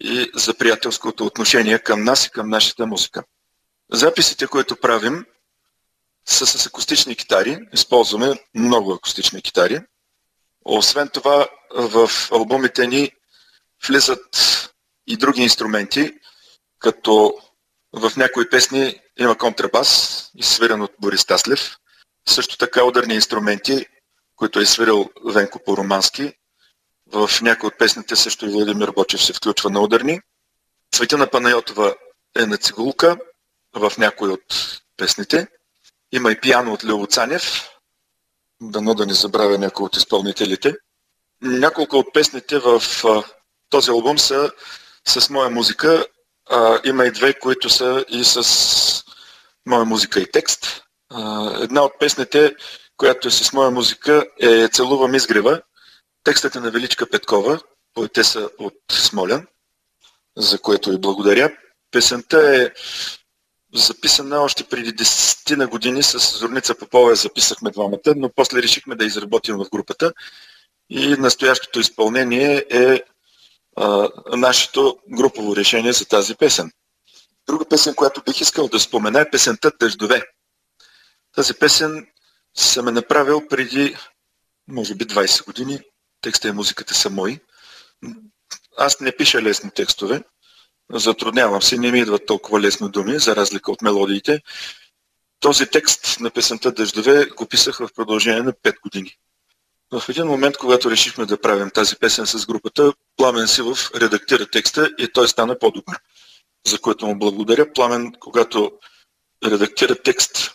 и 0.00 0.30
за 0.34 0.54
приятелското 0.54 1.26
отношение 1.26 1.78
към 1.78 2.04
нас 2.04 2.26
и 2.26 2.30
към 2.30 2.48
нашата 2.48 2.86
музика. 2.86 3.24
Записите, 3.92 4.46
които 4.46 4.76
правим, 4.76 5.24
са 6.26 6.46
с 6.46 6.66
акустични 6.66 7.16
китари. 7.16 7.58
Използваме 7.72 8.44
много 8.54 8.92
акустични 8.92 9.42
китари. 9.42 9.80
Освен 10.64 11.08
това, 11.08 11.48
в 11.74 12.10
албумите 12.32 12.86
ни 12.86 13.10
влизат 13.88 14.28
и 15.06 15.16
други 15.16 15.42
инструменти, 15.42 16.12
като 16.78 17.40
в 17.92 18.12
някои 18.16 18.50
песни 18.50 19.00
има 19.18 19.38
контрабас, 19.38 20.30
свирен 20.40 20.82
от 20.82 20.92
Борис 21.00 21.24
Таслев. 21.24 21.76
Също 22.28 22.58
така 22.58 22.84
ударни 22.84 23.14
инструменти, 23.14 23.86
които 24.36 24.60
е 24.60 24.66
свирил 24.66 25.10
Венко 25.24 25.60
по-романски. 25.64 26.32
В 27.12 27.30
някои 27.42 27.66
от 27.66 27.78
песните 27.78 28.16
също 28.16 28.46
и 28.46 28.48
Владимир 28.48 28.90
Бочев 28.90 29.24
се 29.24 29.32
включва 29.32 29.70
на 29.70 29.80
ударни. 29.80 30.20
Светина 30.94 31.30
Панайотова 31.30 31.94
е 32.36 32.46
на 32.46 32.56
цигулка 32.56 33.16
в 33.74 33.92
някои 33.98 34.28
от 34.28 34.80
песните. 34.96 35.48
Има 36.12 36.32
и 36.32 36.40
пиано 36.40 36.72
от 36.72 36.84
Лео 36.84 37.06
Цанев. 37.06 37.68
Дано 38.62 38.94
да 38.94 39.06
не 39.06 39.14
забравя 39.14 39.58
някои 39.58 39.86
от 39.86 39.96
изпълнителите. 39.96 40.74
Няколко 41.42 41.96
от 41.96 42.14
песните 42.14 42.58
в 42.58 42.82
този 43.70 43.90
албум 43.90 44.18
са 44.18 44.50
с 45.08 45.30
моя 45.30 45.50
музика. 45.50 46.06
А, 46.50 46.80
има 46.84 47.06
и 47.06 47.10
две, 47.10 47.38
които 47.38 47.70
са 47.70 48.04
и 48.08 48.24
с 48.24 49.04
моя 49.66 49.84
музика 49.84 50.20
и 50.20 50.30
текст. 50.30 50.82
А, 51.10 51.52
една 51.62 51.82
от 51.82 51.92
песните, 51.98 52.54
която 52.96 53.28
е 53.28 53.30
с 53.30 53.52
моя 53.52 53.70
музика, 53.70 54.26
е 54.40 54.68
Целувам 54.68 55.14
изгрева. 55.14 55.62
Текстът 56.24 56.56
е 56.56 56.60
на 56.60 56.70
Величка 56.70 57.10
Петкова, 57.10 57.60
поетеса 57.94 58.48
от 58.58 58.74
Смолян, 58.92 59.46
за 60.36 60.58
което 60.58 60.92
и 60.92 60.98
благодаря. 60.98 61.50
Песента 61.90 62.56
е 62.56 62.70
записана 63.74 64.40
още 64.40 64.64
преди 64.64 64.92
10 64.92 65.56
на 65.56 65.66
години 65.66 66.02
с 66.02 66.38
Зорница 66.38 66.74
Попова 66.74 67.14
записахме 67.14 67.70
двамата, 67.70 68.14
но 68.16 68.30
после 68.36 68.62
решихме 68.62 68.94
да 68.94 69.04
изработим 69.04 69.56
в 69.56 69.70
групата 69.72 70.12
и 70.90 71.16
настоящото 71.16 71.80
изпълнение 71.80 72.64
е 72.70 73.02
а, 73.76 74.08
нашето 74.36 74.98
групово 75.08 75.56
решение 75.56 75.92
за 75.92 76.04
тази 76.04 76.34
песен. 76.34 76.72
Друга 77.46 77.64
песен, 77.64 77.94
която 77.94 78.22
бих 78.22 78.40
искал 78.40 78.68
да 78.68 78.80
спомена 78.80 79.20
е 79.20 79.30
песента 79.30 79.72
Дъждове. 79.80 80.22
Тази 81.34 81.54
песен 81.54 82.06
съм 82.56 82.88
е 82.88 82.92
направил 82.92 83.48
преди, 83.48 83.96
може 84.68 84.94
би, 84.94 85.06
20 85.06 85.44
години. 85.44 85.80
Текста 86.20 86.48
и 86.48 86.52
музиката 86.52 86.94
са 86.94 87.10
мои. 87.10 87.40
Аз 88.78 89.00
не 89.00 89.16
пиша 89.16 89.42
лесни 89.42 89.70
текстове. 89.70 90.22
Затруднявам 90.92 91.62
се, 91.62 91.78
не 91.78 91.92
ми 91.92 92.00
идват 92.00 92.26
толкова 92.26 92.60
лесно 92.60 92.88
думи, 92.88 93.18
за 93.18 93.36
разлика 93.36 93.72
от 93.72 93.82
мелодиите. 93.82 94.42
Този 95.40 95.66
текст 95.66 96.20
на 96.20 96.30
песента 96.30 96.72
Дъждове 96.72 97.26
го 97.26 97.46
писах 97.46 97.78
в 97.78 97.88
продължение 97.94 98.42
на 98.42 98.52
5 98.52 98.80
години. 98.80 99.16
В 99.92 100.08
един 100.08 100.26
момент, 100.26 100.56
когато 100.56 100.90
решихме 100.90 101.26
да 101.26 101.40
правим 101.40 101.70
тази 101.70 101.96
песен 101.96 102.26
с 102.26 102.46
групата, 102.46 102.92
Пламен 103.16 103.48
Сивов 103.48 103.90
редактира 103.94 104.46
текста 104.46 104.90
и 104.98 105.12
той 105.12 105.28
стана 105.28 105.58
по-добър, 105.58 105.98
за 106.66 106.78
което 106.78 107.06
му 107.06 107.18
благодаря. 107.18 107.72
Пламен, 107.72 108.12
когато 108.20 108.72
редактира 109.44 110.02
текст, 110.02 110.54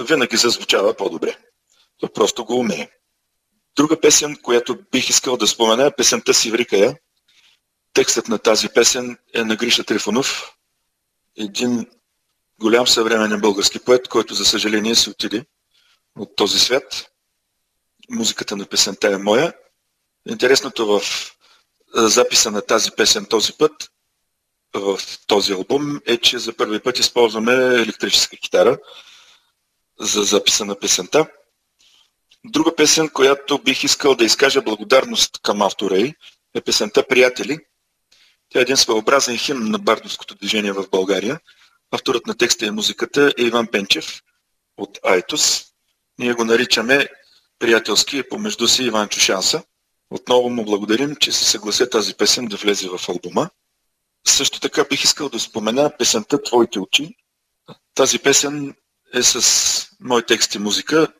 винаги 0.00 0.36
зазвучава 0.36 0.94
по-добре. 0.94 1.36
Той 1.98 2.08
просто 2.12 2.44
го 2.44 2.58
умее. 2.58 2.90
Друга 3.76 4.00
песен, 4.00 4.36
която 4.42 4.78
бих 4.92 5.08
искал 5.08 5.36
да 5.36 5.46
спомена 5.46 5.86
е 5.86 5.96
песента 5.96 6.34
Сиврикая. 6.34 6.96
Текстът 7.92 8.28
на 8.28 8.38
тази 8.38 8.68
песен 8.68 9.18
е 9.34 9.44
на 9.44 9.56
Гриша 9.56 9.84
Трифонов, 9.84 10.54
един 11.36 11.86
голям 12.60 12.86
съвременен 12.86 13.40
български 13.40 13.78
поет, 13.78 14.08
който 14.08 14.34
за 14.34 14.44
съжаление 14.44 14.94
се 14.94 15.10
отиде 15.10 15.44
от 16.18 16.36
този 16.36 16.58
свят. 16.58 17.13
Музиката 18.10 18.56
на 18.56 18.66
песента 18.66 19.08
е 19.08 19.18
моя. 19.18 19.52
Интересното 20.28 20.86
в 20.86 21.02
записа 21.94 22.50
на 22.50 22.62
тази 22.62 22.90
песен 22.90 23.26
този 23.26 23.52
път, 23.52 23.90
в 24.74 25.00
този 25.26 25.52
албум, 25.52 26.00
е, 26.06 26.16
че 26.16 26.38
за 26.38 26.56
първи 26.56 26.80
път 26.80 26.98
използваме 26.98 27.52
електрическа 27.52 28.36
китара 28.36 28.78
за 30.00 30.22
записа 30.22 30.64
на 30.64 30.78
песента. 30.78 31.26
Друга 32.44 32.76
песен, 32.76 33.08
която 33.08 33.58
бих 33.58 33.84
искал 33.84 34.14
да 34.14 34.24
изкажа 34.24 34.62
благодарност 34.62 35.38
към 35.42 35.62
автора 35.62 35.96
й, 35.96 36.14
е 36.54 36.60
песента 36.60 37.06
Приятели. 37.08 37.58
Тя 38.48 38.58
е 38.58 38.62
един 38.62 38.76
своеобразен 38.76 39.38
химн 39.38 39.70
на 39.70 39.78
бардовското 39.78 40.34
движение 40.34 40.72
в 40.72 40.90
България. 40.90 41.40
Авторът 41.90 42.26
на 42.26 42.34
текста 42.34 42.66
и 42.66 42.70
музиката 42.70 43.32
е 43.38 43.42
Иван 43.42 43.66
Пенчев 43.66 44.22
от 44.76 44.98
Айтос. 45.04 45.64
Ние 46.18 46.32
го 46.32 46.44
наричаме 46.44 47.08
приятелски 47.58 48.28
помежду 48.28 48.68
си 48.68 48.84
Иван 48.84 49.08
Чушанса. 49.08 49.62
Отново 50.10 50.50
му 50.50 50.64
благодарим, 50.64 51.16
че 51.16 51.32
се 51.32 51.44
съглася 51.44 51.90
тази 51.90 52.14
песен 52.14 52.46
да 52.46 52.56
влезе 52.56 52.88
в 52.88 53.08
албума. 53.08 53.50
Също 54.26 54.60
така 54.60 54.84
бих 54.84 55.04
искал 55.04 55.28
да 55.28 55.40
спомена 55.40 55.92
песента 55.98 56.42
Твоите 56.42 56.78
очи. 56.78 57.16
Тази 57.94 58.18
песен 58.18 58.74
е 59.14 59.22
с 59.22 59.88
мой 60.00 60.26
текст 60.26 60.54
и 60.54 60.58
музика. 60.58 61.12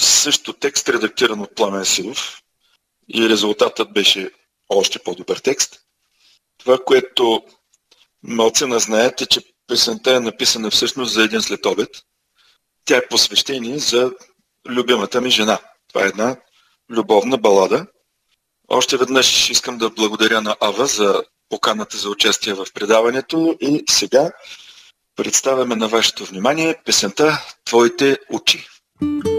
Също 0.00 0.52
текст 0.52 0.88
редактиран 0.88 1.40
от 1.40 1.54
Пламен 1.54 1.84
Силов. 1.84 2.42
И 3.08 3.28
резултатът 3.28 3.92
беше 3.92 4.30
още 4.68 4.98
по-добър 4.98 5.36
текст. 5.36 5.80
Това, 6.58 6.78
което 6.86 7.42
малцина 8.22 8.78
знаят 8.78 9.20
е, 9.20 9.26
че 9.26 9.40
песента 9.66 10.14
е 10.14 10.20
написана 10.20 10.70
всъщност 10.70 11.12
за 11.12 11.24
един 11.24 11.42
след 11.42 11.66
обед. 11.66 11.88
Тя 12.84 12.96
е 12.96 13.08
посвещение 13.08 13.78
за 13.78 14.12
любимата 14.68 15.20
ми 15.20 15.30
жена. 15.30 15.58
Това 15.88 16.04
е 16.04 16.08
една 16.08 16.36
любовна 16.90 17.38
балада. 17.38 17.86
Още 18.68 18.96
веднъж 18.96 19.50
искам 19.50 19.78
да 19.78 19.90
благодаря 19.90 20.40
на 20.40 20.56
Ава 20.60 20.86
за 20.86 21.22
поканата 21.48 21.96
за 21.96 22.10
участие 22.10 22.54
в 22.54 22.66
предаването 22.74 23.56
и 23.60 23.84
сега 23.90 24.32
представяме 25.16 25.76
на 25.76 25.88
вашето 25.88 26.24
внимание 26.24 26.76
песента 26.84 27.44
Твоите 27.64 28.18
очи. 28.30 28.66
thank 29.02 29.24
you 29.24 29.35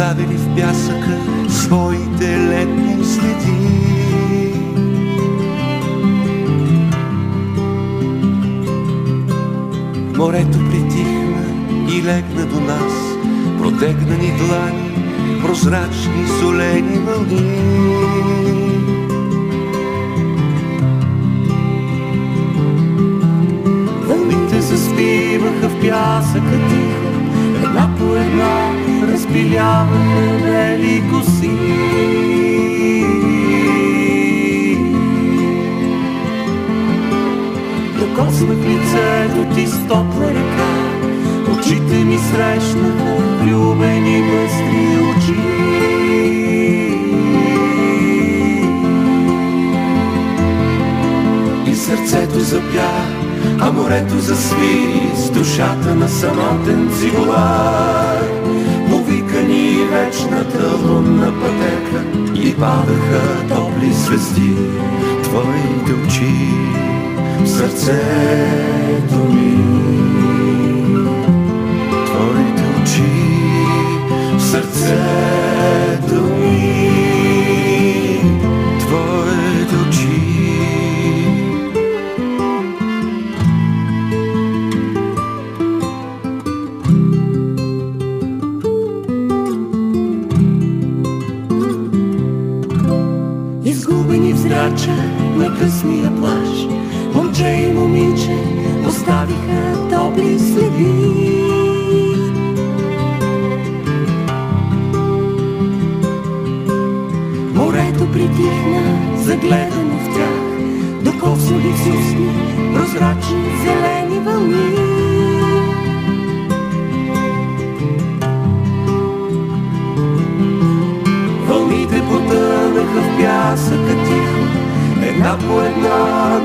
оставили 0.00 0.36
в 0.36 0.56
пясъка 0.56 1.18
своите 1.48 2.38
летни 2.38 3.04
следи. 3.04 3.70
Морето 10.16 10.58
притихна 10.70 11.44
и 11.92 12.02
легна 12.02 12.46
до 12.46 12.60
нас, 12.60 12.92
протегнани 13.58 14.32
длани, 14.38 15.04
прозрачни 15.42 16.26
солени 16.40 16.98
вълни. 16.98 17.60
Вълните 24.02 24.60
заспиваха 24.60 25.68
в 25.68 25.80
пясъка 25.80 26.68
тихо, 26.68 27.10
една 27.64 27.90
по 27.98 28.14
една 28.14 28.79
разпиляваха 29.20 30.38
бели 30.42 31.02
коси. 31.10 31.50
Докоснах 37.98 38.58
лицето 38.58 39.54
ти 39.54 39.66
с 39.66 39.88
топла 39.88 40.26
ръка, 40.26 40.72
очите 41.52 42.04
ми 42.04 42.18
срещнаха 42.18 43.16
влюбени 43.40 44.22
быстри 44.22 44.98
очи. 45.10 45.40
И 51.66 51.76
сърцето 51.76 52.40
запя, 52.40 52.90
а 53.60 53.72
морето 53.72 54.18
засвири 54.18 55.10
с 55.16 55.30
душата 55.30 55.94
на 55.94 56.08
самотен 56.08 56.90
цигулар. 56.98 58.19
Вечната 59.90 60.76
лунна 60.86 61.32
пътека 61.40 62.04
и 62.34 62.54
падаха 62.54 63.48
топли 63.48 63.92
звезди. 63.92 64.56
Твоите 65.22 65.92
очи 66.06 66.34
в 67.44 67.48
сърцето 67.48 69.16
ми. 69.16 69.56
Твоите 72.06 72.62
очи 72.82 73.12
в 74.36 74.42
сърцето 74.42 76.22
ми. 76.24 76.79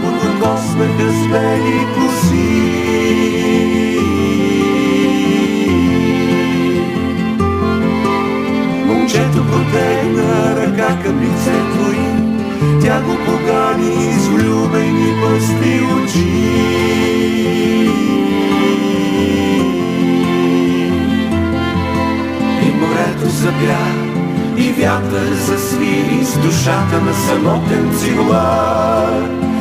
Който 0.02 0.28
от 0.28 0.40
посмеха 0.40 1.12
сме 1.24 1.58
ни 1.58 1.86
коси. 1.94 2.76
Момчето 8.86 9.46
протегна 9.48 10.56
ръка 10.56 10.98
към 11.04 11.22
лицето 11.22 11.92
и 11.94 12.26
тя 12.82 13.02
го 13.02 13.16
покани 13.26 14.14
с 14.14 14.28
влюбени 14.28 15.14
пъсти 15.22 15.82
очи. 15.82 16.30
И 22.62 22.72
морето 22.72 23.30
запя, 23.30 23.86
и 24.58 24.72
вятър 24.72 25.34
засвири 25.34 26.26
с 26.26 26.38
душата 26.38 27.02
на 27.02 27.14
самотен 27.14 27.94
цигулар. 28.00 29.55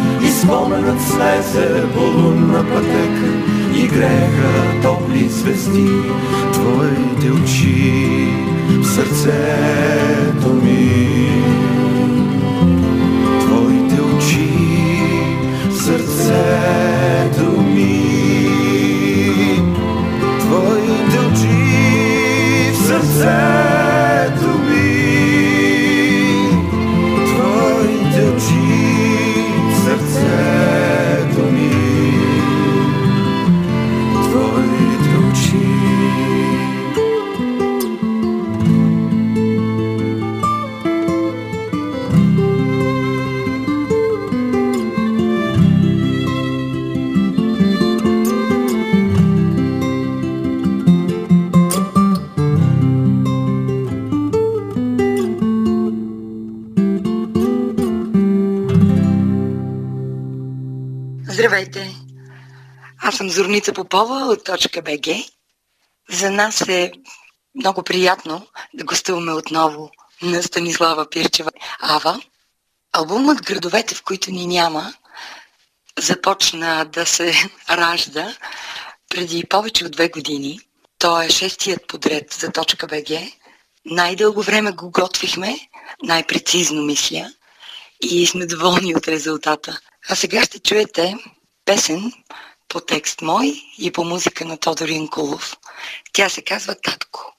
Споменът 0.44 1.00
слезе 1.02 1.84
по 1.94 2.00
лунна 2.00 2.64
пътека 2.74 3.44
греха 3.88 4.80
топли 4.82 5.28
звезди. 5.28 5.88
Твоите 6.52 7.30
очи 7.30 8.28
в 8.68 8.86
сърцето 8.86 10.52
ми. 10.62 11.08
Твоите 13.40 14.02
очи 14.02 14.50
в 15.70 15.82
сърцето 15.82 17.60
ми. 17.60 18.02
Твоите 20.40 21.18
очи 21.32 22.72
в 22.72 22.76
сърцето 22.76 23.63
Зорница 63.64 63.82
Попова 63.82 64.32
от 64.32 64.44
точка 64.44 64.82
БГ. 64.82 65.06
За 66.10 66.30
нас 66.30 66.60
е 66.60 66.92
много 67.54 67.82
приятно 67.82 68.46
да 68.74 68.84
гостуваме 68.84 69.32
отново 69.32 69.90
на 70.22 70.42
Станислава 70.42 71.10
Пирчева 71.10 71.50
Ава. 71.80 72.20
Албумът 72.92 73.42
Градовете, 73.42 73.94
в 73.94 74.02
които 74.02 74.30
ни 74.30 74.46
няма, 74.46 74.94
започна 75.98 76.84
да 76.84 77.06
се 77.06 77.34
ражда 77.70 78.36
преди 79.08 79.44
повече 79.44 79.84
от 79.84 79.92
две 79.92 80.08
години. 80.08 80.60
Той 80.98 81.26
е 81.26 81.30
шестият 81.30 81.88
подред 81.88 82.32
за 82.32 82.52
точка 82.52 82.86
БГ. 82.86 83.08
Най-дълго 83.84 84.42
време 84.42 84.72
го 84.72 84.90
готвихме, 84.90 85.58
най-прецизно 86.02 86.82
мисля, 86.82 87.32
и 88.00 88.26
сме 88.26 88.46
доволни 88.46 88.94
от 88.94 89.08
резултата. 89.08 89.80
А 90.08 90.16
сега 90.16 90.44
ще 90.44 90.58
чуете 90.58 91.14
песен 91.64 92.12
по 92.74 92.80
текст 92.80 93.22
мой 93.22 93.62
и 93.78 93.92
по 93.92 94.04
музика 94.04 94.44
на 94.44 94.56
Тодор 94.56 94.88
Инкулов. 94.88 95.56
Тя 96.12 96.28
се 96.28 96.42
казва 96.42 96.74
Татко. 96.74 97.34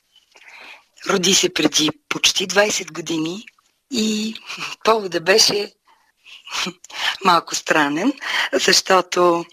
Роди 1.09 1.33
се 1.33 1.53
преди 1.53 1.89
почти 2.09 2.47
20 2.47 2.91
години 2.91 3.45
и 3.91 4.35
повода 4.83 5.21
беше 5.21 5.73
малко 7.25 7.55
странен, 7.55 8.13
защото 8.53 9.45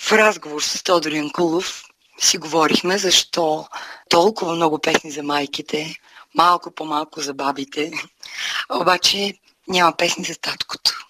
в 0.00 0.12
разговор 0.12 0.62
с 0.62 0.82
Тодор 0.82 1.12
Янкулов 1.12 1.84
си 2.18 2.38
говорихме 2.38 2.98
защо 2.98 3.68
толкова 4.08 4.54
много 4.54 4.78
песни 4.78 5.10
за 5.10 5.22
майките, 5.22 5.94
малко 6.34 6.70
по 6.70 6.84
малко 6.84 7.20
за 7.20 7.34
бабите, 7.34 7.92
обаче 8.70 9.34
няма 9.68 9.96
песни 9.96 10.24
за 10.24 10.34
таткото. 10.34 11.06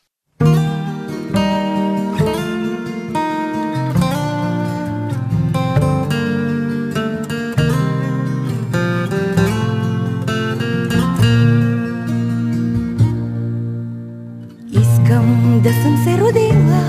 Да 15.66 15.72
съм 15.72 16.04
се 16.04 16.18
родила 16.18 16.84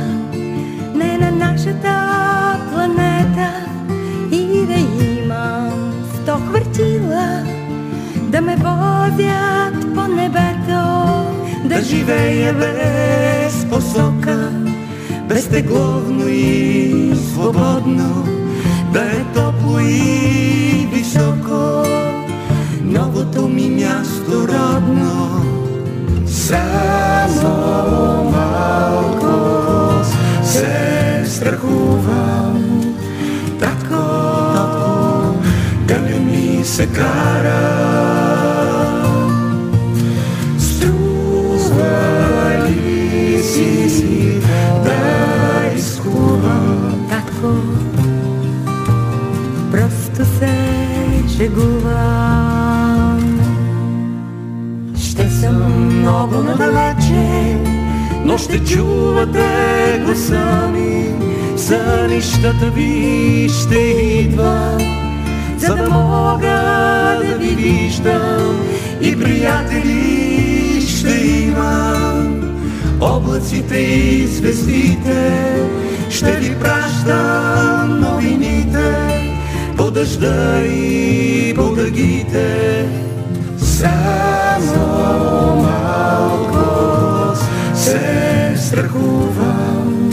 не 0.96 1.18
на 1.18 1.32
нашата 1.32 1.94
планета 2.72 3.66
и 4.32 4.66
да 4.66 4.74
имам 5.22 5.94
сто 6.16 6.36
хвърчила, 6.36 7.44
да 8.20 8.42
ме 8.42 8.56
возят 8.56 9.96
по 9.96 10.08
небето, 10.08 10.82
да 11.66 11.82
живея 11.84 12.54
без 12.54 13.66
посока, 13.66 14.52
безтегловно 15.30 16.28
и 16.28 17.14
свободно, 17.32 18.28
да 18.94 19.00
е 19.00 19.24
топло 19.36 19.80
и 19.80 20.88
високо, 20.94 21.84
новото 22.84 23.48
ми 23.48 23.70
място 23.70 24.48
родно. 24.48 25.47
Само 26.48 28.24
малко 28.32 29.34
се 30.44 31.24
страхувам, 31.26 32.82
тако 33.60 34.04
да 35.88 36.00
не 36.00 36.20
ми 36.20 36.66
се 36.66 36.88
кара. 36.88 37.60
Струва 40.60 41.90
ли 42.68 43.44
си 43.44 44.40
да 44.84 45.76
изкувам? 45.78 47.08
Татко, 47.10 47.54
просто 49.72 50.26
се 50.40 50.54
шегувам. 51.38 52.57
Съм 55.40 56.00
много 56.00 56.36
надалече, 56.36 57.58
но 58.26 58.38
ще 58.38 58.64
чувате 58.64 60.02
гласа 60.06 60.70
ми, 60.74 61.06
сънищата 61.58 62.66
ви 62.76 63.50
ще 63.50 63.76
идва, 63.76 64.78
за 65.58 65.76
да 65.76 65.90
мога 65.90 66.60
да 67.28 67.38
ви 67.40 67.56
виждам 67.56 68.60
и 69.02 69.20
приятели 69.20 70.82
ще 70.88 71.28
имам. 71.28 72.42
Облаците 73.02 73.78
и 73.78 74.28
звездите 74.28 75.32
ще 76.10 76.32
ви 76.32 76.56
пращам 76.60 78.00
новините, 78.00 78.96
по 79.78 79.92
дъжда 79.92 80.62
и 80.66 81.54
по 81.56 81.76
дъгите. 81.76 83.07
Само 83.78 85.62
малко 85.62 86.66
се 87.76 88.54
страхувам, 88.58 90.12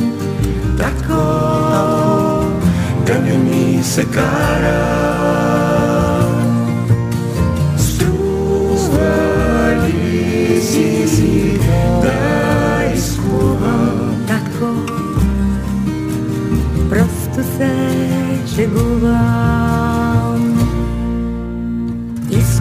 тако 0.78 1.22
да 3.06 3.18
не 3.18 3.38
ми 3.38 3.82
се 3.82 4.04
кара. 4.04 4.84
Струва 7.76 9.06
ли 9.86 10.60
си 10.62 11.60
да 12.02 12.92
изкувам? 12.94 14.24
татко, 14.26 14.74
просто 16.90 17.56
се 17.56 17.98
шегувам. 18.54 19.93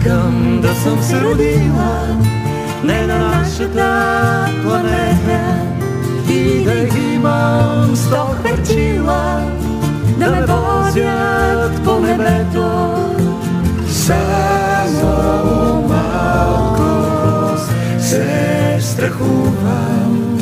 Искам 0.04 0.60
да 0.60 0.74
съм 0.74 1.02
се 1.02 1.20
родила 1.20 2.06
не 2.84 3.06
на 3.06 3.18
нашата 3.18 4.46
планета 4.64 5.56
и 6.30 6.64
да 6.64 6.98
имам 6.98 7.96
сто 7.96 8.16
хвърчила 8.16 9.42
да 10.18 10.30
ме 10.30 10.46
возят 10.46 11.84
по 11.84 12.00
небето. 12.00 12.94
Само 13.90 15.82
малко 15.88 17.58
се 17.98 18.78
страхувам, 18.80 20.38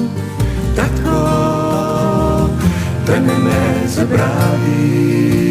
татко 0.77 1.11
да 3.07 3.21
не 3.21 3.35
ме 3.35 3.87
забрави. 3.87 5.42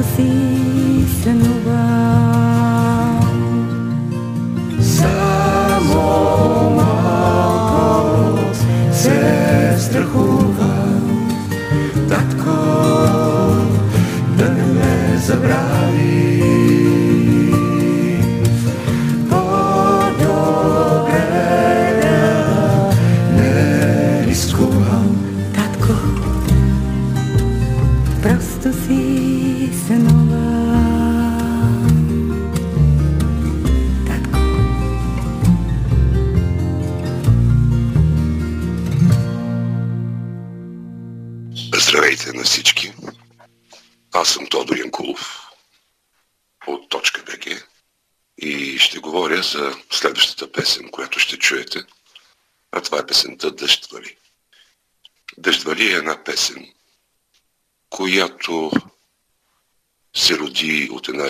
Просто 0.00 0.16
си 0.16 0.30
сънувам 1.22 2.00
Само 4.80 6.04
малко 6.76 8.38
се 8.92 9.76
страхувам 9.78 11.28
Татко 12.08 12.56
да 14.38 14.48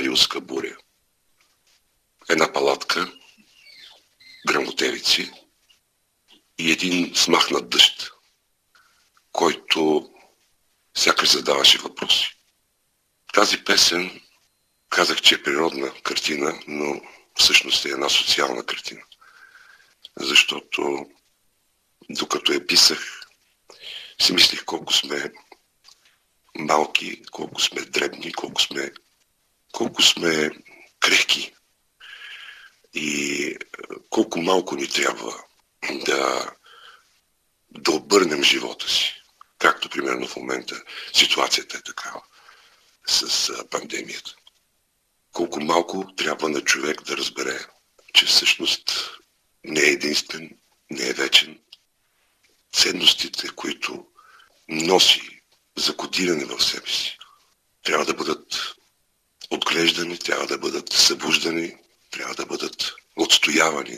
една 0.02 0.40
буря. 0.40 0.76
Една 2.28 2.52
палатка, 2.52 3.12
грамотевици 4.46 5.30
и 6.58 6.72
един 6.72 7.14
смахнат 7.14 7.70
дъжд, 7.70 8.10
който 9.32 10.10
сякаш 10.96 11.30
задаваше 11.30 11.78
въпроси. 11.78 12.36
Тази 13.32 13.64
песен 13.64 14.20
казах, 14.88 15.22
че 15.22 15.34
е 15.34 15.42
природна 15.42 15.94
картина, 16.02 16.60
но 16.66 17.00
всъщност 17.34 17.84
е 17.84 17.88
една 17.88 18.08
социална 18.08 18.66
картина. 18.66 19.02
Защото 20.16 21.06
докато 22.10 22.52
я 22.52 22.66
писах, 22.66 23.20
си 24.20 24.32
мислих 24.32 24.64
колко 24.64 24.92
сме 24.92 25.32
малки, 26.58 27.22
колко 27.30 27.60
сме 27.60 27.80
дребни, 27.80 28.32
колко 28.32 28.62
сме, 28.62 28.92
колко 29.72 30.02
сме 30.02 30.50
крехки 31.00 31.54
и 32.94 33.44
е, 33.44 33.56
колко 34.10 34.40
малко 34.40 34.76
ни 34.76 34.88
трябва 34.88 35.44
да, 36.06 36.50
да 37.70 37.90
обърнем 37.90 38.42
живота 38.42 38.88
си. 38.88 39.14
Както 39.58 39.88
примерно 39.88 40.28
в 40.28 40.36
момента 40.36 40.82
ситуацията 41.12 41.76
е 41.76 41.82
такава 41.82 42.22
с 43.06 43.48
а, 43.50 43.68
пандемията. 43.68 44.34
Колко 45.32 45.60
малко 45.60 46.14
трябва 46.16 46.48
на 46.48 46.60
човек 46.60 47.02
да 47.02 47.16
разбере, 47.16 47.58
че 48.14 48.26
всъщност 48.26 49.10
не 49.64 49.80
е 49.80 49.92
единствен, 49.92 50.50
не 50.90 51.08
е 51.08 51.12
вечен. 51.12 51.58
Ценностите, 52.72 53.48
които 53.48 54.06
носи 54.68 55.40
закодиране 55.76 56.44
в 56.44 56.64
себе 56.64 56.88
си, 56.88 57.18
трябва 57.82 58.04
да 58.04 58.14
бъдат 58.14 58.74
отглеждани, 59.50 60.18
трябва 60.18 60.46
да 60.46 60.58
бъдат 60.58 60.92
събуждани, 60.92 61.74
трябва 62.10 62.34
да 62.34 62.46
бъдат 62.46 62.92
отстоявани. 63.16 63.96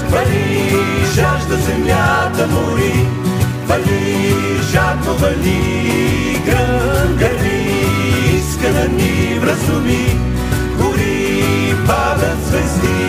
Вали 0.00 0.70
жажда 1.14 1.56
земята 1.56 2.46
мори, 2.46 2.92
вали 3.66 4.34
жадно 4.72 5.16
вали 5.16 6.40
гръм, 6.46 7.16
гърви, 7.16 7.76
иска 8.36 8.72
да 8.72 8.88
ни 8.88 9.38
вразуми, 9.38 10.06
гори 10.78 11.74
падат 11.86 12.46
звезди. 12.46 13.02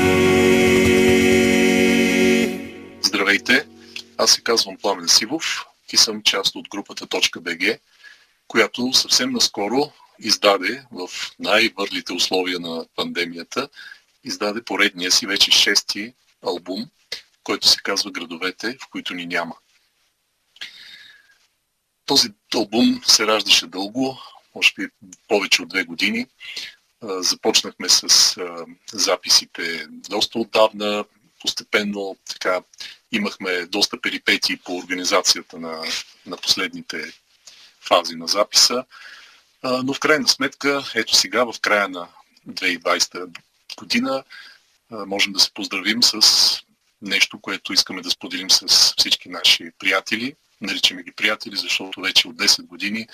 Здравейте, 3.02 3.66
аз 4.18 4.32
се 4.32 4.42
казвам 4.42 4.78
Пламен 4.82 5.08
Сивов 5.08 5.66
и 5.94 5.98
съм 5.98 6.24
част 6.24 6.56
от 6.56 6.70
групата 6.70 7.08
.bg, 7.08 7.80
която 8.48 8.94
съвсем 8.94 9.32
наскоро 9.32 9.92
издаде 10.20 10.84
в 10.92 11.10
най-върлите 11.40 12.14
условия 12.14 12.60
на 12.60 12.86
пандемията, 12.96 13.70
издаде 14.24 14.64
поредния 14.64 15.12
си 15.12 15.26
вече 15.26 15.52
шести 15.52 16.14
албум, 16.46 16.90
който 17.44 17.68
се 17.68 17.78
казва 17.84 18.12
Градовете, 18.12 18.78
в 18.82 18.88
които 18.90 19.14
ни 19.14 19.26
няма. 19.26 19.56
Този 22.06 22.30
албум 22.56 23.02
се 23.06 23.28
раждаше 23.28 23.68
дълго, 23.68 24.20
може 24.56 24.74
би 24.78 24.88
повече 25.28 25.62
от 25.62 25.70
две 25.70 25.84
години. 25.84 26.28
Започнахме 27.02 27.90
с 27.90 28.36
записите 28.94 29.88
доста 29.90 30.40
отдавна, 30.40 31.06
постепенно 31.42 32.18
така 32.30 32.62
имахме 33.12 33.66
доста 33.66 34.02
перипетии 34.02 34.58
по 34.58 34.78
организацията 34.78 35.60
на, 35.60 35.84
на 36.26 36.38
последните 36.38 37.14
фази 37.82 38.16
на 38.16 38.28
записа. 38.28 38.86
Но 39.64 39.94
в 39.94 40.00
крайна 40.00 40.28
сметка, 40.28 40.84
ето 40.96 41.16
сега, 41.16 41.44
в 41.44 41.54
края 41.62 41.90
на 41.90 42.08
2020 42.48 43.38
година, 43.78 44.24
можем 45.08 45.34
да 45.34 45.40
се 45.40 45.54
поздравим 45.54 46.04
с 46.04 46.20
нещо, 47.02 47.40
което 47.40 47.74
искаме 47.74 48.02
да 48.02 48.12
споделим 48.12 48.52
с 48.52 48.94
всички 48.98 49.30
наши 49.30 49.72
приятели. 49.80 50.36
Наричаме 50.62 51.04
ги 51.04 51.12
приятели, 51.12 51.56
защото 51.56 52.02
вече 52.02 52.28
от 52.28 52.36
10 52.36 52.66
години 52.66 53.08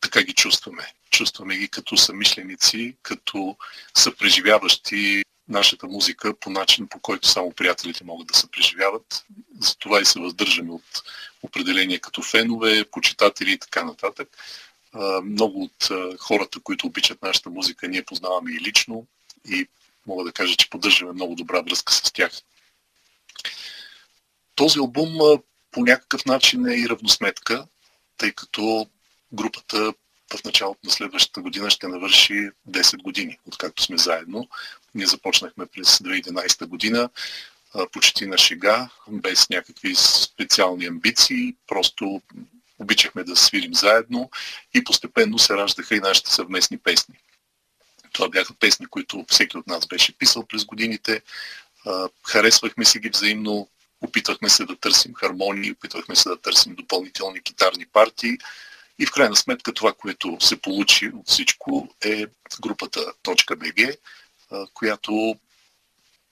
така 0.00 0.22
ги 0.22 0.32
чувстваме. 0.32 0.92
Чувстваме 1.10 1.56
ги 1.56 1.68
като 1.68 1.96
самишленици, 1.96 2.96
като 3.02 3.56
съпреживяващи 3.94 5.22
нашата 5.48 5.86
музика 5.86 6.36
по 6.40 6.50
начин, 6.50 6.88
по 6.88 7.00
който 7.00 7.28
само 7.28 7.52
приятелите 7.52 8.04
могат 8.04 8.26
да 8.26 8.34
се 8.34 8.50
преживяват. 8.50 9.24
Затова 9.60 10.00
и 10.00 10.04
се 10.04 10.20
въздържаме 10.20 10.72
от 10.72 11.02
определения 11.42 12.00
като 12.00 12.22
фенове, 12.22 12.84
почитатели 12.84 13.52
и 13.52 13.58
така 13.58 13.84
нататък. 13.84 14.28
Много 15.24 15.62
от 15.62 15.88
хората, 16.18 16.60
които 16.60 16.86
обичат 16.86 17.22
нашата 17.22 17.50
музика, 17.50 17.88
ние 17.88 18.04
познаваме 18.04 18.52
и 18.52 18.60
лично 18.60 19.06
и 19.48 19.66
мога 20.06 20.24
да 20.24 20.32
кажа, 20.32 20.56
че 20.56 20.70
поддържаме 20.70 21.12
много 21.12 21.34
добра 21.34 21.60
връзка 21.60 21.92
с 21.92 22.02
тях. 22.02 22.32
Този 24.54 24.78
албум 24.78 25.18
по 25.70 25.80
някакъв 25.80 26.24
начин 26.24 26.66
е 26.66 26.74
и 26.74 26.88
равносметка, 26.88 27.66
тъй 28.16 28.32
като 28.32 28.86
групата 29.32 29.94
в 30.34 30.44
началото 30.44 30.80
на 30.84 30.90
следващата 30.90 31.40
година 31.40 31.70
ще 31.70 31.88
навърши 31.88 32.50
10 32.70 33.02
години, 33.02 33.38
откакто 33.46 33.82
сме 33.82 33.98
заедно. 33.98 34.48
Ние 34.94 35.06
започнахме 35.06 35.66
през 35.66 35.98
2011 35.98 36.66
година, 36.66 37.10
почти 37.92 38.26
на 38.26 38.38
шега, 38.38 38.90
без 39.08 39.48
някакви 39.48 39.94
специални 39.94 40.86
амбиции, 40.86 41.54
просто 41.66 42.22
обичахме 42.78 43.24
да 43.24 43.36
свирим 43.36 43.74
заедно 43.74 44.30
и 44.74 44.84
постепенно 44.84 45.38
се 45.38 45.54
раждаха 45.54 45.96
и 45.96 46.00
нашите 46.00 46.30
съвместни 46.30 46.78
песни. 46.78 47.14
Това 48.14 48.28
бяха 48.28 48.54
песни, 48.54 48.86
които 48.86 49.24
всеки 49.28 49.58
от 49.58 49.66
нас 49.66 49.86
беше 49.86 50.18
писал 50.18 50.46
през 50.46 50.64
годините. 50.64 51.22
Харесвахме 52.26 52.84
си 52.84 52.98
ги 52.98 53.08
взаимно, 53.08 53.68
опитвахме 54.00 54.48
се 54.48 54.64
да 54.64 54.76
търсим 54.76 55.14
хармонии, 55.14 55.72
опитвахме 55.72 56.16
се 56.16 56.28
да 56.28 56.40
търсим 56.40 56.74
допълнителни 56.74 57.42
китарни 57.42 57.86
партии. 57.86 58.38
И 58.98 59.06
в 59.06 59.10
крайна 59.10 59.36
сметка 59.36 59.74
това, 59.74 59.92
което 59.92 60.36
се 60.40 60.60
получи 60.60 61.08
от 61.14 61.28
всичко 61.28 61.94
е 62.04 62.26
групата 62.60 63.12
.bg, 63.24 63.96
която 64.74 65.36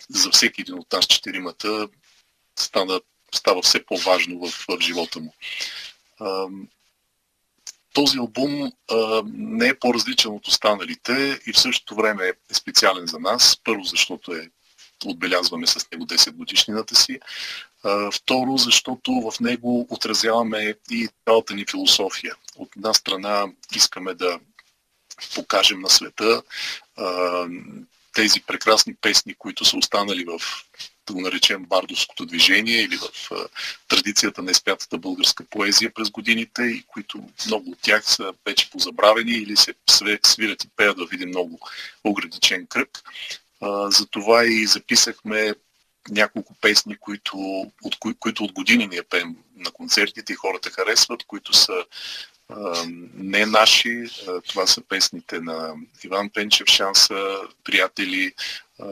за 0.08 0.30
всеки 0.30 0.60
един 0.60 0.78
от 0.78 0.92
нас 0.92 1.06
четиримата 1.06 1.88
стана, 2.58 3.00
става 3.34 3.62
все 3.62 3.86
по-важно 3.86 4.38
в, 4.38 4.64
в 4.68 4.80
живота 4.80 5.20
му. 5.20 5.34
Този 7.92 8.18
албум 8.18 8.72
а, 8.90 9.22
не 9.34 9.68
е 9.68 9.78
по-различен 9.78 10.30
от 10.30 10.48
останалите 10.48 11.40
и 11.46 11.52
в 11.52 11.60
същото 11.60 11.94
време 11.94 12.28
е 12.28 12.54
специален 12.54 13.06
за 13.06 13.18
нас. 13.18 13.60
Първо, 13.64 13.84
защото 13.84 14.34
е 14.34 14.50
отбелязваме 15.04 15.66
с 15.66 15.90
него 15.92 16.06
10 16.06 16.32
годишнината 16.32 16.94
си. 16.96 17.20
А, 17.84 18.10
второ, 18.10 18.56
защото 18.56 19.12
в 19.12 19.40
него 19.40 19.86
отразяваме 19.90 20.74
и 20.90 21.08
цялата 21.24 21.54
ни 21.54 21.64
философия. 21.70 22.34
От 22.56 22.76
една 22.76 22.94
страна 22.94 23.46
искаме 23.74 24.14
да 24.14 24.40
покажем 25.34 25.80
на 25.80 25.90
света 25.90 26.42
а, 26.96 27.46
тези 28.14 28.40
прекрасни 28.40 28.94
песни, 28.94 29.34
които 29.34 29.64
са 29.64 29.76
останали 29.76 30.24
в 30.24 30.40
да 31.06 31.12
го 31.12 31.20
наречем 31.20 31.64
бардовското 31.64 32.26
движение 32.26 32.82
или 32.82 32.96
в 32.96 33.30
традицията 33.88 34.42
на 34.42 34.50
изпятата 34.50 34.98
българска 34.98 35.44
поезия 35.44 35.94
през 35.94 36.10
годините 36.10 36.62
и 36.62 36.84
които 36.86 37.28
много 37.46 37.70
от 37.70 37.78
тях 37.82 38.04
са 38.04 38.32
вече 38.46 38.70
позабравени 38.70 39.32
или 39.32 39.56
се 39.56 39.74
свирят 40.26 40.64
и 40.64 40.68
пеят 40.76 40.96
да 40.96 41.06
видим 41.06 41.28
много 41.28 41.60
ограничен 42.04 42.66
кръг. 42.66 43.02
Затова 43.88 44.44
и 44.44 44.66
записахме 44.66 45.54
няколко 46.10 46.54
песни, 46.60 46.96
които 46.96 47.36
от, 47.82 47.98
кои, 47.98 48.14
които 48.14 48.44
от 48.44 48.52
години 48.52 48.86
ние 48.86 49.02
пеем 49.02 49.36
на 49.56 49.70
концертите 49.70 50.32
и 50.32 50.36
хората 50.36 50.70
харесват, 50.70 51.24
които 51.24 51.52
са 51.52 51.84
а, 52.48 52.84
не 53.14 53.46
наши. 53.46 54.04
А, 54.28 54.40
това 54.40 54.66
са 54.66 54.80
песните 54.80 55.40
на 55.40 55.74
Иван 56.04 56.30
Пенчев 56.30 56.66
Шанса, 56.66 57.36
приятели, 57.64 58.32
а, 58.80 58.86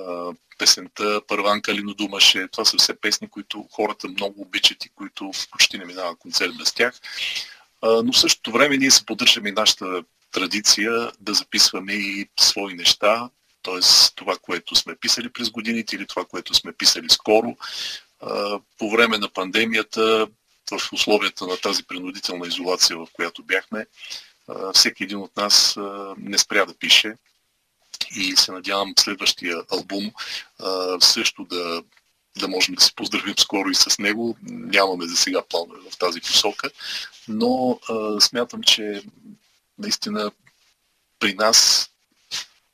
песента 0.60 1.20
Първанка 1.26 1.74
Линодумаше. 1.74 2.48
Това 2.52 2.64
са 2.64 2.76
все 2.76 3.00
песни, 3.00 3.28
които 3.28 3.68
хората 3.72 4.08
много 4.08 4.42
обичат 4.42 4.84
и 4.84 4.88
които 4.88 5.30
почти 5.50 5.78
не 5.78 5.84
минава 5.84 6.16
концерт 6.16 6.56
без 6.58 6.72
тях. 6.72 7.00
Но 7.82 8.12
в 8.12 8.18
същото 8.18 8.52
време 8.52 8.76
ние 8.76 8.90
се 8.90 9.06
поддържаме 9.06 9.48
и 9.48 9.52
нашата 9.52 10.02
традиция 10.32 11.12
да 11.20 11.34
записваме 11.34 11.92
и 11.92 12.28
свои 12.40 12.74
неща, 12.74 13.30
т.е. 13.62 13.80
това, 14.14 14.36
което 14.42 14.74
сме 14.74 14.96
писали 14.96 15.28
през 15.32 15.50
годините 15.50 15.96
или 15.96 16.06
това, 16.06 16.24
което 16.24 16.54
сме 16.54 16.72
писали 16.72 17.10
скоро. 17.10 17.56
По 18.78 18.90
време 18.90 19.18
на 19.18 19.28
пандемията, 19.28 20.28
в 20.70 20.92
условията 20.92 21.46
на 21.46 21.56
тази 21.56 21.82
принудителна 21.82 22.46
изолация, 22.46 22.96
в 22.96 23.06
която 23.12 23.42
бяхме, 23.42 23.86
всеки 24.74 25.04
един 25.04 25.18
от 25.18 25.36
нас 25.36 25.78
не 26.18 26.38
спря 26.38 26.64
да 26.64 26.74
пише 26.74 27.14
и 28.16 28.36
се 28.36 28.52
надявам 28.52 28.94
следващия 28.98 29.62
албум 29.70 30.12
също 31.00 31.44
да, 31.44 31.82
да 32.38 32.48
можем 32.48 32.74
да 32.74 32.82
се 32.82 32.94
поздравим 32.94 33.34
скоро 33.38 33.68
и 33.68 33.74
с 33.74 33.98
него. 33.98 34.36
Нямаме 34.42 35.06
за 35.06 35.16
сега 35.16 35.42
планове 35.42 35.80
в 35.90 35.98
тази 35.98 36.20
посока, 36.20 36.70
но 37.28 37.80
смятам, 38.20 38.62
че 38.62 39.02
наистина 39.78 40.30
при 41.18 41.34
нас 41.34 41.90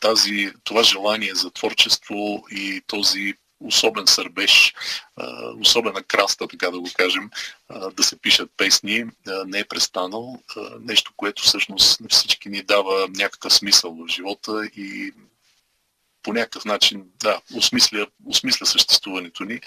тази, 0.00 0.52
това 0.64 0.82
желание 0.82 1.34
за 1.34 1.50
творчество 1.50 2.44
и 2.50 2.82
този 2.86 3.34
особен 3.60 4.06
сърбеж, 4.06 4.74
особена 5.60 6.02
краста, 6.02 6.48
така 6.48 6.70
да 6.70 6.80
го 6.80 6.90
кажем, 6.96 7.30
да 7.92 8.02
се 8.02 8.20
пишат 8.20 8.50
песни, 8.56 9.04
не 9.46 9.58
е 9.58 9.64
престанал. 9.64 10.42
Нещо, 10.80 11.12
което 11.16 11.42
всъщност 11.42 12.00
на 12.00 12.08
всички 12.08 12.48
ни 12.48 12.62
дава 12.62 13.08
някакъв 13.08 13.54
смисъл 13.54 13.94
в 13.94 14.08
живота 14.08 14.66
и 14.76 15.12
по 16.22 16.32
някакъв 16.32 16.64
начин, 16.64 17.04
да, 17.22 17.40
осмисля, 17.54 18.06
осмисля 18.24 18.66
съществуването 18.66 19.44
ни. 19.44 19.60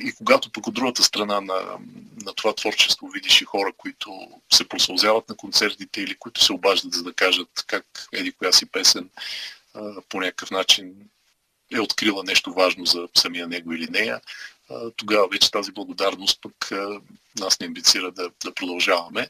И 0.00 0.12
когато 0.18 0.50
пък 0.50 0.66
от 0.66 0.74
другата 0.74 1.02
страна 1.02 1.40
на, 1.40 1.78
на 2.24 2.34
това 2.34 2.54
творчество 2.54 3.08
видиш 3.08 3.40
и 3.40 3.44
хора, 3.44 3.72
които 3.76 4.28
се 4.52 4.68
просълзяват 4.68 5.28
на 5.28 5.36
концертите 5.36 6.00
или 6.00 6.14
които 6.14 6.44
се 6.44 6.52
обаждат 6.52 6.92
за 6.92 7.02
да 7.02 7.12
кажат 7.12 7.48
как 7.66 8.08
еди 8.12 8.32
коя 8.32 8.52
си 8.52 8.66
песен 8.66 9.10
по 10.08 10.20
някакъв 10.20 10.50
начин 10.50 10.94
е 11.72 11.80
открила 11.80 12.24
нещо 12.24 12.52
важно 12.52 12.86
за 12.86 13.08
самия 13.16 13.48
него 13.48 13.72
или 13.72 13.86
нея, 13.90 14.20
тогава 14.96 15.28
вече 15.28 15.50
тази 15.50 15.72
благодарност 15.72 16.38
пък 16.42 16.70
нас 17.38 17.60
не 17.60 17.66
амбицира 17.66 18.12
да, 18.12 18.30
да 18.44 18.54
продължаваме 18.54 19.28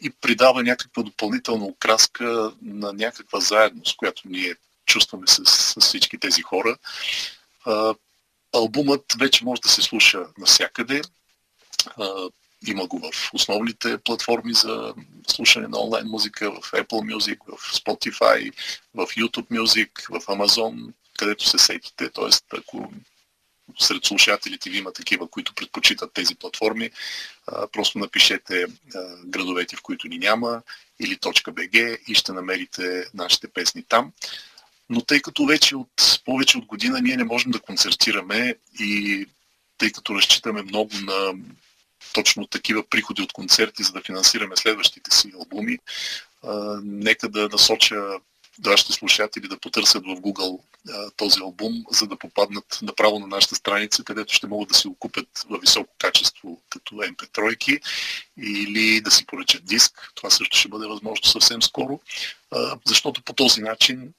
и 0.00 0.10
придава 0.10 0.62
някаква 0.62 1.02
допълнителна 1.02 1.64
окраска 1.64 2.52
на 2.62 2.92
някаква 2.92 3.40
заедност, 3.40 3.96
която 3.96 4.22
ние 4.24 4.54
чувстваме 4.86 5.26
с, 5.26 5.44
с 5.44 5.80
всички 5.80 6.18
тези 6.18 6.42
хора. 6.42 6.76
Албумът 8.54 9.04
вече 9.18 9.44
може 9.44 9.60
да 9.60 9.68
се 9.68 9.82
слуша 9.82 10.26
навсякъде. 10.38 11.02
има 12.66 12.86
го 12.86 12.98
в 12.98 13.30
основните 13.34 13.98
платформи 13.98 14.54
за 14.54 14.94
слушане 15.26 15.68
на 15.68 15.80
онлайн 15.80 16.06
музика, 16.06 16.50
в 16.50 16.72
Apple 16.72 17.14
Music, 17.14 17.38
в 17.56 17.72
Spotify, 17.72 18.52
в 18.94 19.06
YouTube 19.06 19.48
Music, 19.48 20.20
в 20.20 20.26
Amazon, 20.26 20.92
където 21.20 21.48
се 21.48 21.58
сетите. 21.58 22.10
Тоест, 22.10 22.44
ако 22.58 22.92
сред 23.78 24.04
слушателите 24.04 24.70
ви 24.70 24.78
има 24.78 24.92
такива, 24.92 25.28
които 25.28 25.54
предпочитат 25.54 26.12
тези 26.12 26.34
платформи, 26.34 26.90
просто 27.72 27.98
напишете 27.98 28.66
градовете, 29.24 29.76
в 29.76 29.82
които 29.82 30.08
ни 30.08 30.18
няма 30.18 30.62
или 31.00 31.16
.bg 31.16 31.98
и 32.06 32.14
ще 32.14 32.32
намерите 32.32 33.04
нашите 33.14 33.48
песни 33.48 33.82
там. 33.82 34.12
Но 34.88 35.00
тъй 35.00 35.20
като 35.20 35.46
вече 35.46 35.76
от 35.76 36.20
повече 36.24 36.58
от 36.58 36.64
година 36.64 37.00
ние 37.00 37.16
не 37.16 37.24
можем 37.24 37.50
да 37.50 37.60
концертираме 37.60 38.54
и 38.80 39.26
тъй 39.78 39.92
като 39.92 40.14
разчитаме 40.14 40.62
много 40.62 40.90
на 41.02 41.34
точно 42.12 42.46
такива 42.46 42.88
приходи 42.88 43.22
от 43.22 43.32
концерти, 43.32 43.82
за 43.82 43.92
да 43.92 44.02
финансираме 44.02 44.56
следващите 44.56 45.16
си 45.16 45.32
албуми, 45.34 45.78
нека 46.82 47.28
да 47.28 47.48
насоча 47.48 48.04
вашите 48.66 48.92
слушатели 48.92 49.48
да 49.48 49.58
потърсят 49.58 50.04
в 50.04 50.20
Google 50.20 50.60
а, 50.88 51.10
този 51.16 51.40
албум, 51.40 51.84
за 51.90 52.06
да 52.06 52.16
попаднат 52.16 52.78
направо 52.82 53.18
на 53.18 53.26
нашата 53.26 53.54
страница, 53.54 54.04
където 54.04 54.34
ще 54.34 54.46
могат 54.46 54.68
да 54.68 54.74
си 54.74 54.88
го 54.88 54.94
купят 54.94 55.28
във 55.48 55.60
високо 55.60 55.94
качество, 55.98 56.62
като 56.70 56.94
MP3 56.94 57.80
или 58.38 59.00
да 59.00 59.10
си 59.10 59.26
поръчат 59.26 59.64
диск. 59.64 60.12
Това 60.14 60.30
също 60.30 60.58
ще 60.58 60.68
бъде 60.68 60.86
възможно 60.86 61.24
съвсем 61.24 61.62
скоро, 61.62 62.00
а, 62.50 62.78
защото 62.86 63.22
по 63.22 63.32
този 63.32 63.60
начин 63.60 64.12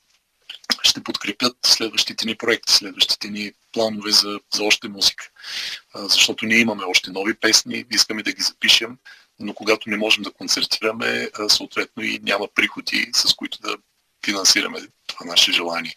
ще 0.83 1.03
подкрепят 1.03 1.57
следващите 1.65 2.25
ни 2.25 2.35
проекти, 2.35 2.73
следващите 2.73 3.29
ни 3.29 3.51
планове 3.73 4.11
за, 4.11 4.39
за 4.53 4.63
още 4.63 4.87
музика. 4.89 5.29
А, 5.93 6.07
защото 6.07 6.45
ние 6.45 6.57
имаме 6.57 6.83
още 6.83 7.11
нови 7.11 7.33
песни, 7.33 7.85
искаме 7.91 8.23
да 8.23 8.33
ги 8.33 8.41
запишем, 8.41 8.97
но 9.39 9.53
когато 9.53 9.89
не 9.89 9.97
можем 9.97 10.23
да 10.23 10.31
концертираме, 10.31 11.29
съответно 11.47 12.03
и 12.03 12.19
няма 12.23 12.47
приходи, 12.55 13.09
с 13.13 13.33
които 13.33 13.61
да 13.61 13.77
финансираме 14.25 14.79
това 15.07 15.25
наше 15.25 15.51
желание. 15.51 15.95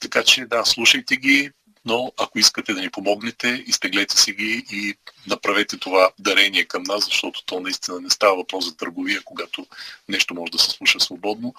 Така 0.00 0.24
че 0.24 0.44
да, 0.44 0.64
слушайте 0.64 1.16
ги, 1.16 1.50
но 1.84 2.12
ако 2.18 2.38
искате 2.38 2.74
да 2.74 2.80
ни 2.80 2.90
помогнете, 2.90 3.64
изтеглете 3.66 4.16
си 4.16 4.32
ги 4.32 4.64
и 4.72 4.94
направете 5.26 5.78
това 5.78 6.10
дарение 6.18 6.64
към 6.64 6.82
нас, 6.82 7.04
защото 7.04 7.44
то 7.46 7.60
наистина 7.60 8.00
не 8.00 8.10
става 8.10 8.36
въпрос 8.36 8.64
за 8.64 8.76
търговия, 8.76 9.22
когато 9.24 9.66
нещо 10.08 10.34
може 10.34 10.52
да 10.52 10.58
се 10.58 10.70
слуша 10.70 11.00
свободно, 11.00 11.54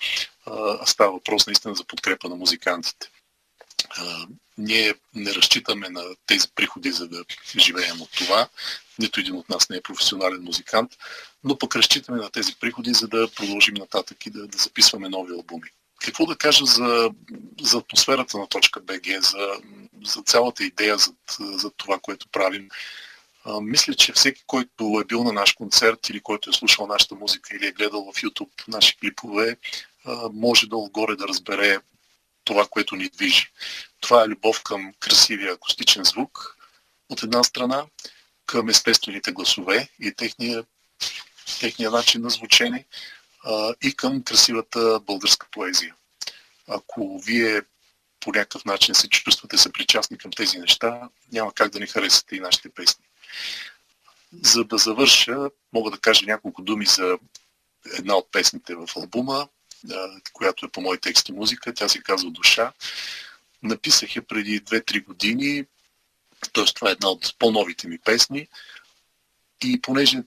а 0.45 0.85
става 0.85 1.11
въпрос 1.11 1.47
наистина 1.47 1.75
за 1.75 1.83
подкрепа 1.83 2.29
на 2.29 2.35
музикантите. 2.35 3.09
Ние 4.57 4.93
не 5.15 5.33
разчитаме 5.33 5.89
на 5.89 6.03
тези 6.25 6.47
приходи, 6.55 6.91
за 6.91 7.07
да 7.07 7.23
живеем 7.57 8.01
от 8.01 8.11
това. 8.11 8.47
Нито 8.99 9.19
един 9.19 9.35
от 9.35 9.49
нас 9.49 9.69
не 9.69 9.77
е 9.77 9.81
професионален 9.81 10.43
музикант, 10.43 10.91
но 11.43 11.57
пък 11.57 11.75
разчитаме 11.75 12.17
на 12.17 12.29
тези 12.29 12.55
приходи, 12.55 12.93
за 12.93 13.07
да 13.07 13.29
продължим 13.35 13.73
нататък 13.73 14.25
и 14.25 14.29
да, 14.29 14.47
да 14.47 14.57
записваме 14.57 15.09
нови 15.09 15.33
албуми. 15.33 15.69
Какво 16.03 16.25
да 16.25 16.35
кажа 16.35 16.65
за, 16.65 17.09
за 17.61 17.77
атмосферата 17.77 18.37
на 18.37 18.47
точка 18.47 18.79
БГ, 18.79 19.21
за, 19.21 19.47
за 20.05 20.21
цялата 20.21 20.63
идея 20.63 20.97
за, 20.97 21.13
за 21.39 21.71
това, 21.71 21.99
което 21.99 22.27
правим? 22.27 22.69
А, 23.45 23.61
мисля, 23.61 23.93
че 23.93 24.13
всеки, 24.13 24.43
който 24.47 24.99
е 25.01 25.05
бил 25.05 25.23
на 25.23 25.33
наш 25.33 25.53
концерт 25.53 26.09
или 26.09 26.19
който 26.19 26.49
е 26.49 26.53
слушал 26.53 26.87
нашата 26.87 27.15
музика 27.15 27.55
или 27.55 27.67
е 27.67 27.71
гледал 27.71 28.11
в 28.11 28.21
YouTube 28.21 28.67
наши 28.67 28.97
клипове, 28.97 29.57
а, 30.05 30.29
може 30.33 30.67
долу-горе 30.67 31.15
да 31.15 31.27
разбере 31.27 31.79
това, 32.43 32.67
което 32.69 32.95
ни 32.95 33.09
движи. 33.09 33.47
Това 33.99 34.23
е 34.23 34.27
любов 34.27 34.63
към 34.63 34.93
красивия 34.99 35.53
акустичен 35.53 36.03
звук, 36.03 36.57
от 37.09 37.23
една 37.23 37.43
страна, 37.43 37.85
към 38.45 38.69
естествените 38.69 39.31
гласове 39.31 39.89
и 39.99 40.13
техния, 40.13 40.63
техния 41.59 41.91
начин 41.91 42.21
на 42.21 42.29
звучение, 42.29 42.85
а, 43.43 43.73
и 43.83 43.95
към 43.95 44.23
красивата 44.23 44.99
българска 44.99 45.47
поезия. 45.51 45.95
Ако 46.67 47.19
вие 47.19 47.61
по 48.19 48.31
някакъв 48.31 48.65
начин 48.65 48.95
се 48.95 49.09
чувствате 49.09 49.57
съпричастни 49.57 50.17
към 50.17 50.31
тези 50.31 50.57
неща, 50.57 51.09
няма 51.31 51.53
как 51.53 51.71
да 51.71 51.79
не 51.79 51.87
харесате 51.87 52.35
и 52.35 52.39
нашите 52.39 52.69
песни. 52.69 53.05
За 54.41 54.63
да 54.63 54.77
завърша, 54.77 55.49
мога 55.73 55.91
да 55.91 55.97
кажа 55.97 56.25
няколко 56.25 56.61
думи 56.61 56.85
за 56.85 57.17
една 57.93 58.15
от 58.15 58.31
песните 58.31 58.75
в 58.75 58.87
албума, 58.95 59.47
която 60.33 60.65
е 60.65 60.69
по 60.69 60.81
мой 60.81 60.97
текст 60.97 61.29
и 61.29 61.31
музика. 61.31 61.73
Тя 61.73 61.89
се 61.89 62.01
казва 62.01 62.31
Душа. 62.31 62.73
Написах 63.63 64.15
я 64.15 64.21
преди 64.21 64.61
2-3 64.61 65.03
години, 65.03 65.65
т.е. 66.53 66.65
това 66.65 66.89
е 66.89 66.91
една 66.91 67.09
от 67.09 67.35
по-новите 67.39 67.87
ми 67.87 67.97
песни. 67.97 68.47
И 69.63 69.81
понеже 69.81 70.23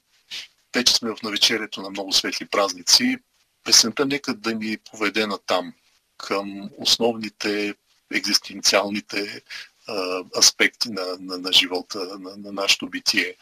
вече 0.75 0.95
сме 0.95 1.11
в 1.11 1.23
навечерието 1.23 1.83
на 1.83 1.91
много 1.91 2.13
светли 2.13 2.47
празници. 2.47 3.17
Песента 3.65 4.07
нека 4.07 4.35
да 4.35 4.55
ни 4.55 4.79
поведе 4.79 5.27
на 5.27 5.39
там, 5.39 5.73
към 6.19 6.71
основните 6.79 7.75
екзистенциалните 8.15 9.43
а, 9.89 10.23
аспекти 10.39 10.91
на, 10.91 11.17
на, 11.21 11.39
на 11.39 11.53
живота, 11.53 12.19
на, 12.19 12.37
на 12.37 12.53
нашето 12.53 12.91
битие, 12.91 13.37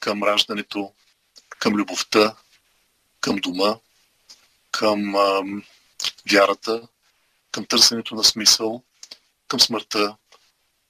към 0.00 0.22
раждането, 0.22 0.92
към 1.48 1.74
любовта, 1.74 2.36
към 3.20 3.36
дома, 3.36 3.76
към 4.70 5.16
а, 5.16 5.42
вярата, 6.30 6.88
към 7.50 7.66
търсенето 7.66 8.14
на 8.14 8.24
смисъл, 8.24 8.82
към 9.48 9.60
смъртта 9.60 10.16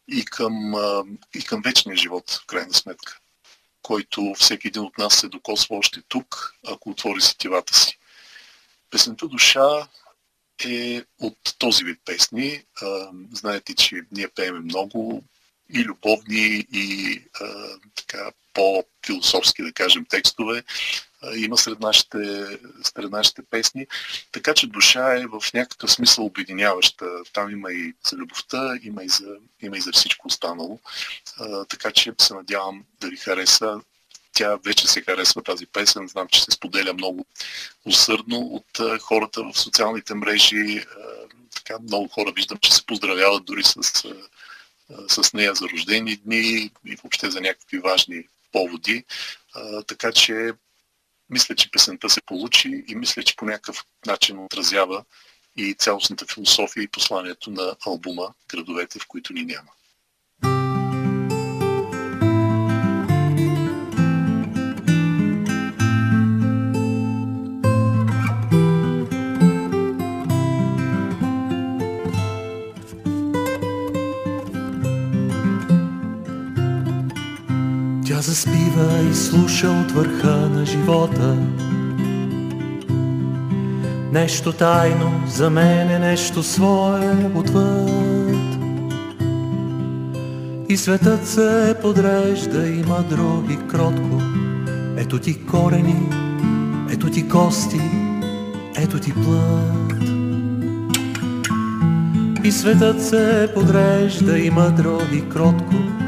и 0.09 0.24
към, 0.24 0.74
а, 0.74 1.05
и 1.35 1.45
към 1.45 1.62
вечния 1.62 1.97
живот, 1.97 2.41
в 2.43 2.47
крайна 2.47 2.74
сметка 2.74 3.20
който 3.85 4.35
всеки 4.39 4.68
един 4.68 4.82
от 4.82 4.99
нас 4.99 5.14
се 5.14 5.28
докосва 5.28 5.76
още 5.76 6.03
тук, 6.09 6.55
ако 6.66 6.91
отвори 6.91 7.20
сетивата 7.20 7.74
си. 7.74 7.99
Песента 8.91 9.28
Душа 9.28 9.89
е 10.64 11.03
от 11.20 11.39
този 11.59 11.85
вид 11.85 12.01
песни. 12.05 12.62
Знаете, 13.32 13.74
че 13.74 14.01
ние 14.12 14.28
пееме 14.28 14.61
много 14.61 15.24
и 15.74 15.85
любовни, 15.85 16.66
и 16.72 17.22
а, 17.41 17.68
така 17.95 18.30
по-философски, 18.55 19.62
да 19.62 19.72
кажем, 19.72 20.07
текстове. 20.09 20.62
Има 21.37 21.57
сред 21.57 21.81
нашите, 21.81 22.18
сред 22.83 23.11
нашите 23.11 23.43
песни. 23.43 23.87
Така 24.33 24.55
че 24.55 24.66
душа 24.66 25.14
е 25.14 25.27
в 25.27 25.43
някакъв 25.55 25.93
смисъл 25.93 26.25
обединяваща. 26.25 27.07
Там 27.33 27.51
има 27.51 27.72
и 27.72 27.95
за 28.11 28.16
любовта, 28.16 28.79
има 28.83 29.05
и 29.05 29.09
за, 29.09 29.37
има 29.62 29.77
и 29.77 29.81
за 29.81 29.93
всичко 29.93 30.29
останало. 30.29 30.81
А, 31.39 31.64
така 31.64 31.91
че 31.91 32.12
се 32.18 32.35
надявам 32.35 32.85
да 33.01 33.09
ви 33.09 33.16
хареса 33.16 33.81
тя 34.33 34.57
вече 34.57 34.87
се 34.87 35.01
харесва 35.01 35.43
тази 35.43 35.66
песен. 35.66 36.09
Знам, 36.09 36.29
че 36.29 36.45
се 36.45 36.51
споделя 36.51 36.95
много 36.95 37.27
усърдно 37.85 38.39
от 38.39 39.01
хората 39.01 39.43
в 39.43 39.59
социалните 39.59 40.14
мрежи. 40.14 40.79
А, 40.79 40.85
така, 41.55 41.79
много 41.83 42.09
хора 42.09 42.33
виждам, 42.37 42.59
че 42.59 42.75
се 42.75 42.87
поздравяват 42.87 43.45
дори 43.45 43.62
с, 43.62 43.83
с 45.09 45.33
нея 45.33 45.55
за 45.55 45.68
рождени 45.68 46.16
дни 46.16 46.70
и 46.87 46.97
въобще 47.03 47.31
за 47.31 47.41
някакви 47.41 47.79
важни 47.79 48.25
поводи. 48.53 49.05
А, 49.55 49.83
така 49.83 50.12
че 50.12 50.53
мисля, 51.31 51.55
че 51.55 51.70
песента 51.70 52.11
се 52.11 52.22
получи 52.22 52.85
и 52.89 52.95
мисля, 52.95 53.22
че 53.22 53.37
по 53.37 53.45
някакъв 53.45 53.85
начин 54.07 54.39
отразява 54.39 55.05
и 55.57 55.75
цялостната 55.75 56.27
философия 56.35 56.83
и 56.83 56.89
посланието 56.89 57.51
на 57.51 57.77
албума 57.87 58.35
Градовете, 58.49 58.99
в 58.99 59.07
които 59.09 59.33
ни 59.33 59.45
няма. 59.45 59.70
Заспива 78.25 79.09
и 79.11 79.14
слуша 79.14 79.68
от 79.68 79.91
върха 79.91 80.37
на 80.37 80.66
живота. 80.66 81.37
Нещо 84.12 84.53
тайно 84.53 85.22
за 85.27 85.51
мен 85.51 85.91
е 85.91 85.99
нещо 85.99 86.43
свое 86.43 87.31
отвъд. 87.35 87.91
И 90.68 90.77
светът 90.77 91.27
се 91.27 91.75
подрежда, 91.83 92.68
има 92.68 93.05
други 93.11 93.59
кротко. 93.68 94.22
Ето 94.97 95.18
ти 95.18 95.45
корени, 95.47 96.09
ето 96.91 97.11
ти 97.11 97.29
кости, 97.29 97.81
ето 98.77 98.99
ти 98.99 99.12
плът. 99.12 100.03
И 102.45 102.53
светът 102.53 103.03
се 103.03 103.49
подрежда, 103.55 104.39
има 104.39 104.70
други 104.70 105.29
кротко. 105.29 106.03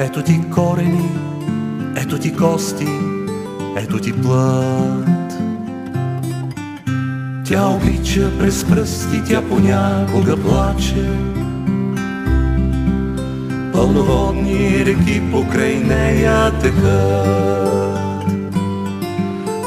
Ето 0.00 0.22
ти 0.22 0.40
корени, 0.54 1.10
ето 1.96 2.18
ти 2.18 2.36
кости, 2.36 2.88
ето 3.76 3.98
ти 3.98 4.12
плът. 4.12 5.32
Тя 7.44 7.66
обича 7.66 8.30
през 8.38 8.64
пръсти, 8.64 9.22
тя 9.28 9.42
понякога 9.42 10.36
плаче. 10.36 11.08
Пълноводни 13.72 14.86
реки 14.86 15.22
покрай 15.30 15.74
нея 15.74 16.52
текат 16.62 18.26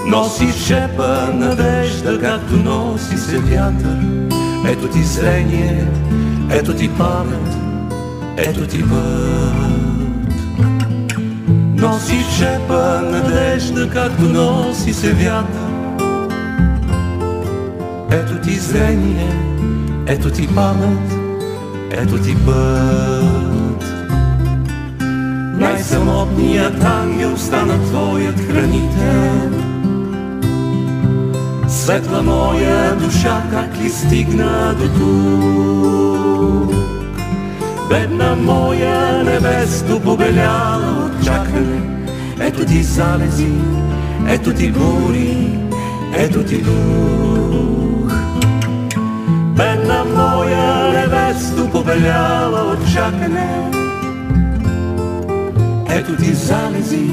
Носи 0.07 0.51
шепа 0.51 1.27
надежда, 1.33 2.19
както 2.21 2.57
носи 2.57 3.17
се 3.17 3.37
вятър 3.37 3.97
Ето 4.67 4.87
ти 4.87 5.03
зрение, 5.03 5.87
ето 6.49 6.73
ти 6.75 6.89
памет, 6.97 7.57
ето 8.37 8.67
ти 8.67 8.89
път 8.89 9.70
Носи 11.81 12.25
шепа 12.37 13.01
надежда, 13.01 13.89
както 13.89 14.21
носи 14.21 14.93
се 14.93 15.13
вятър 15.13 15.71
Ето 18.11 18.41
ти 18.41 18.55
зрение, 18.55 19.35
ето 20.07 20.29
ти 20.29 20.55
памет, 20.55 21.13
ето 21.91 22.17
ти 22.17 22.35
път. 22.45 23.85
Най-самотният 25.59 26.83
ангел 26.83 27.37
стана 27.37 27.83
твоят 27.83 28.39
хранител. 28.39 29.51
Светла 31.67 32.21
моя 32.23 32.95
душа, 32.95 33.43
как 33.51 33.77
ли 33.77 33.89
стигна 33.89 34.75
до 34.79 34.87
тук? 34.87 36.80
Бедна 37.91 38.35
моя 38.35 39.23
небесто 39.23 39.99
побеляла 39.99 41.05
от 41.05 41.25
чакане, 41.25 41.81
ето 42.39 42.65
ти 42.65 42.83
залези, 42.83 43.51
ето 44.27 44.53
ти 44.53 44.71
бури, 44.71 45.59
ето 46.13 46.43
ти 46.43 46.57
дух. 46.61 48.13
Бедна 49.55 50.03
моя 50.15 50.93
невесто 50.93 51.69
побеляла 51.71 52.59
от 52.59 52.93
чакане. 52.93 53.71
Ето 55.89 56.15
ти 56.15 56.33
залези, 56.33 57.11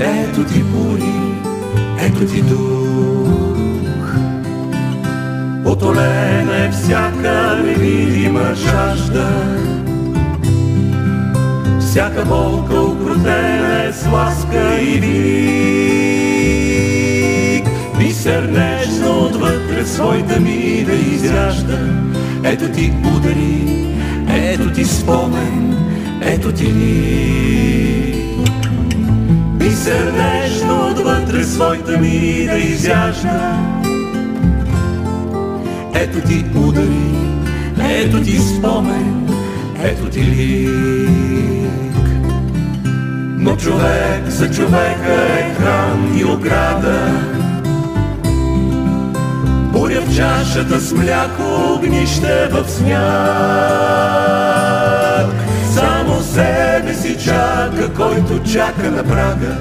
ето 0.00 0.44
ти 0.44 0.62
бури, 0.62 1.14
ето 2.00 2.26
ти 2.26 2.42
дух. 2.42 4.16
Отолена 5.64 6.64
е 6.64 6.70
всяка 6.70 7.62
невидима 7.64 8.54
жажда, 8.54 9.28
всяка 11.96 12.24
болка 12.24 12.80
укротена 12.80 13.84
е 13.88 13.92
с 13.92 14.06
ласка 14.12 14.80
и 14.80 15.00
вик. 15.00 15.16
Бисер 17.98 18.42
нежно 18.42 19.24
отвътре 19.24 19.86
своите 19.86 20.40
ми 20.40 20.84
да 20.84 20.92
изяжда. 20.92 21.78
Ето 22.44 22.68
ти 22.68 22.92
удари, 23.16 23.86
ето 24.28 24.72
ти 24.72 24.84
спомен, 24.84 25.76
ето 26.22 26.52
ти 26.52 26.64
лик. 26.64 28.48
Бисер 29.58 30.12
нежно 30.12 30.88
отвътре 30.90 31.44
своите 31.44 31.96
ми 31.98 32.46
да 32.46 32.58
изяжда. 32.58 33.58
Ето 35.94 36.20
ти 36.28 36.44
удари, 36.56 37.14
ето 37.90 38.20
ти 38.22 38.38
спомен, 38.38 39.28
ето 39.82 40.08
ти 40.10 40.24
лик. 40.24 41.85
Но 43.46 43.56
човек 43.56 44.28
за 44.28 44.50
човека 44.50 45.26
е 45.38 45.54
храм 45.54 46.16
и 46.18 46.24
ограда. 46.24 47.10
Буря 49.72 50.00
в 50.00 50.16
чашата 50.16 50.80
с 50.80 50.92
мляко, 50.92 51.72
огнище 51.74 52.48
в 52.52 52.70
сняг. 52.70 52.96
Само 55.74 56.22
себе 56.22 56.94
си 56.94 57.16
чака, 57.24 57.94
който 57.96 58.42
чака 58.52 58.90
на 58.90 59.04
прага. 59.04 59.56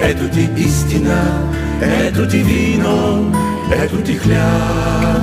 Ето 0.00 0.28
ти 0.28 0.50
истина, 0.56 1.50
ето 1.80 2.28
ти 2.28 2.38
вино, 2.38 3.32
ето 3.72 3.96
ти 3.96 4.14
хляб. 4.14 5.22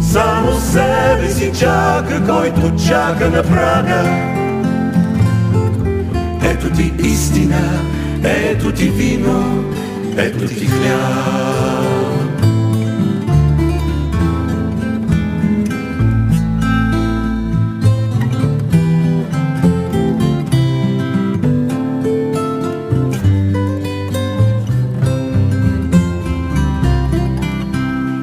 Само 0.00 0.52
себе 0.60 1.30
си 1.30 1.52
чака, 1.58 2.22
който 2.26 2.76
чака 2.88 3.30
на 3.30 3.42
прага. 3.42 4.34
Ето 6.54 6.70
ти 6.70 6.92
истина, 7.08 7.82
ето 8.24 8.72
ти 8.72 8.88
вино, 8.88 9.64
ето 10.16 10.48
ти 10.48 10.66
хляб. 10.66 11.84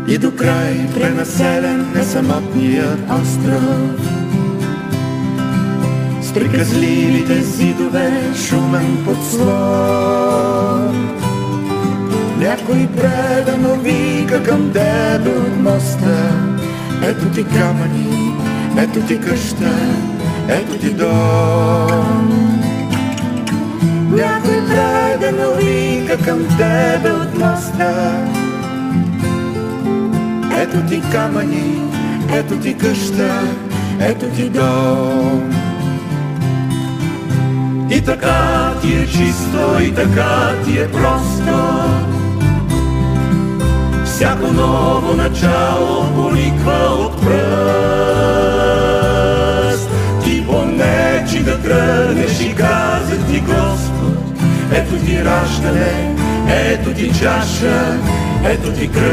И 0.08 0.18
до 0.18 0.36
край 0.36 0.88
пренаселен 0.94 1.98
е 1.98 2.04
самотният 2.04 3.00
остров 3.22 4.11
Приказливите 6.34 7.42
зидове 7.42 8.12
шумен 8.36 9.06
подслон 9.06 10.62
Някой 12.42 12.88
предано 12.98 13.76
вика 13.76 14.44
към 14.44 14.72
тебе 14.72 15.30
от 15.30 15.58
моста. 15.64 16.32
Ето 17.04 17.26
ти 17.26 17.44
камъни, 17.44 18.34
ето 18.78 19.02
ти 19.02 19.20
къща, 19.20 19.74
ето 20.50 20.78
ти 20.78 20.94
дом. 20.94 22.62
Някой 24.12 24.66
предано 24.68 25.56
вика 25.58 26.18
към 26.18 26.48
тебе 26.58 27.12
от 27.12 27.40
моста. 27.40 28.14
Ето 30.58 30.78
ти 30.90 31.02
камъни, 31.12 31.82
ето 32.34 32.58
ти 32.58 32.78
къща, 32.78 33.42
ето 34.00 34.26
ти 34.26 34.50
дом. 34.50 35.61
И 37.92 38.02
така 38.02 38.74
ти 38.82 38.94
е 38.94 39.08
чисто, 39.08 39.82
и 39.82 39.92
така 39.92 40.54
ти 40.66 40.80
е 40.80 40.92
просто. 40.92 41.82
Всяко 44.06 44.48
ново 44.48 45.14
начало 45.14 46.06
пониква 46.16 46.88
от 47.00 47.22
пръст. 47.22 47.42
Ти 50.24 50.46
понечи 50.48 51.44
да 51.44 51.62
тръгнеш 51.62 52.40
и 52.40 52.56
казах 52.56 53.20
ти 53.32 53.40
Господ, 53.40 54.18
ето 54.74 54.96
ти 55.06 55.24
раждане, 55.26 56.16
ето 56.48 56.94
ти 56.94 57.20
чаша, 57.20 57.98
ето 58.46 58.72
ти 58.72 58.92
кръст. 58.92 59.12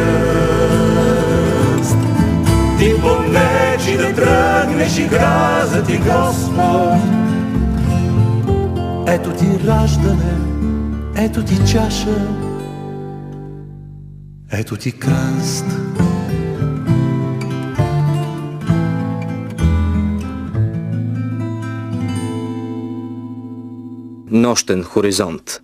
Ти 2.78 2.94
помнечи 3.00 3.96
да 3.96 4.14
тръгнеш 4.14 4.98
и 4.98 5.08
каза 5.08 5.84
ти 5.84 5.96
Господ. 5.96 7.17
Ето 9.10 9.30
ти 9.32 9.66
раждане, 9.66 10.32
ето 11.16 11.44
ти 11.44 11.56
чаша, 11.72 12.28
ето 14.52 14.76
ти 14.76 14.92
кръст. 14.92 15.64
Нощен 24.30 24.82
хоризонт 24.82 25.60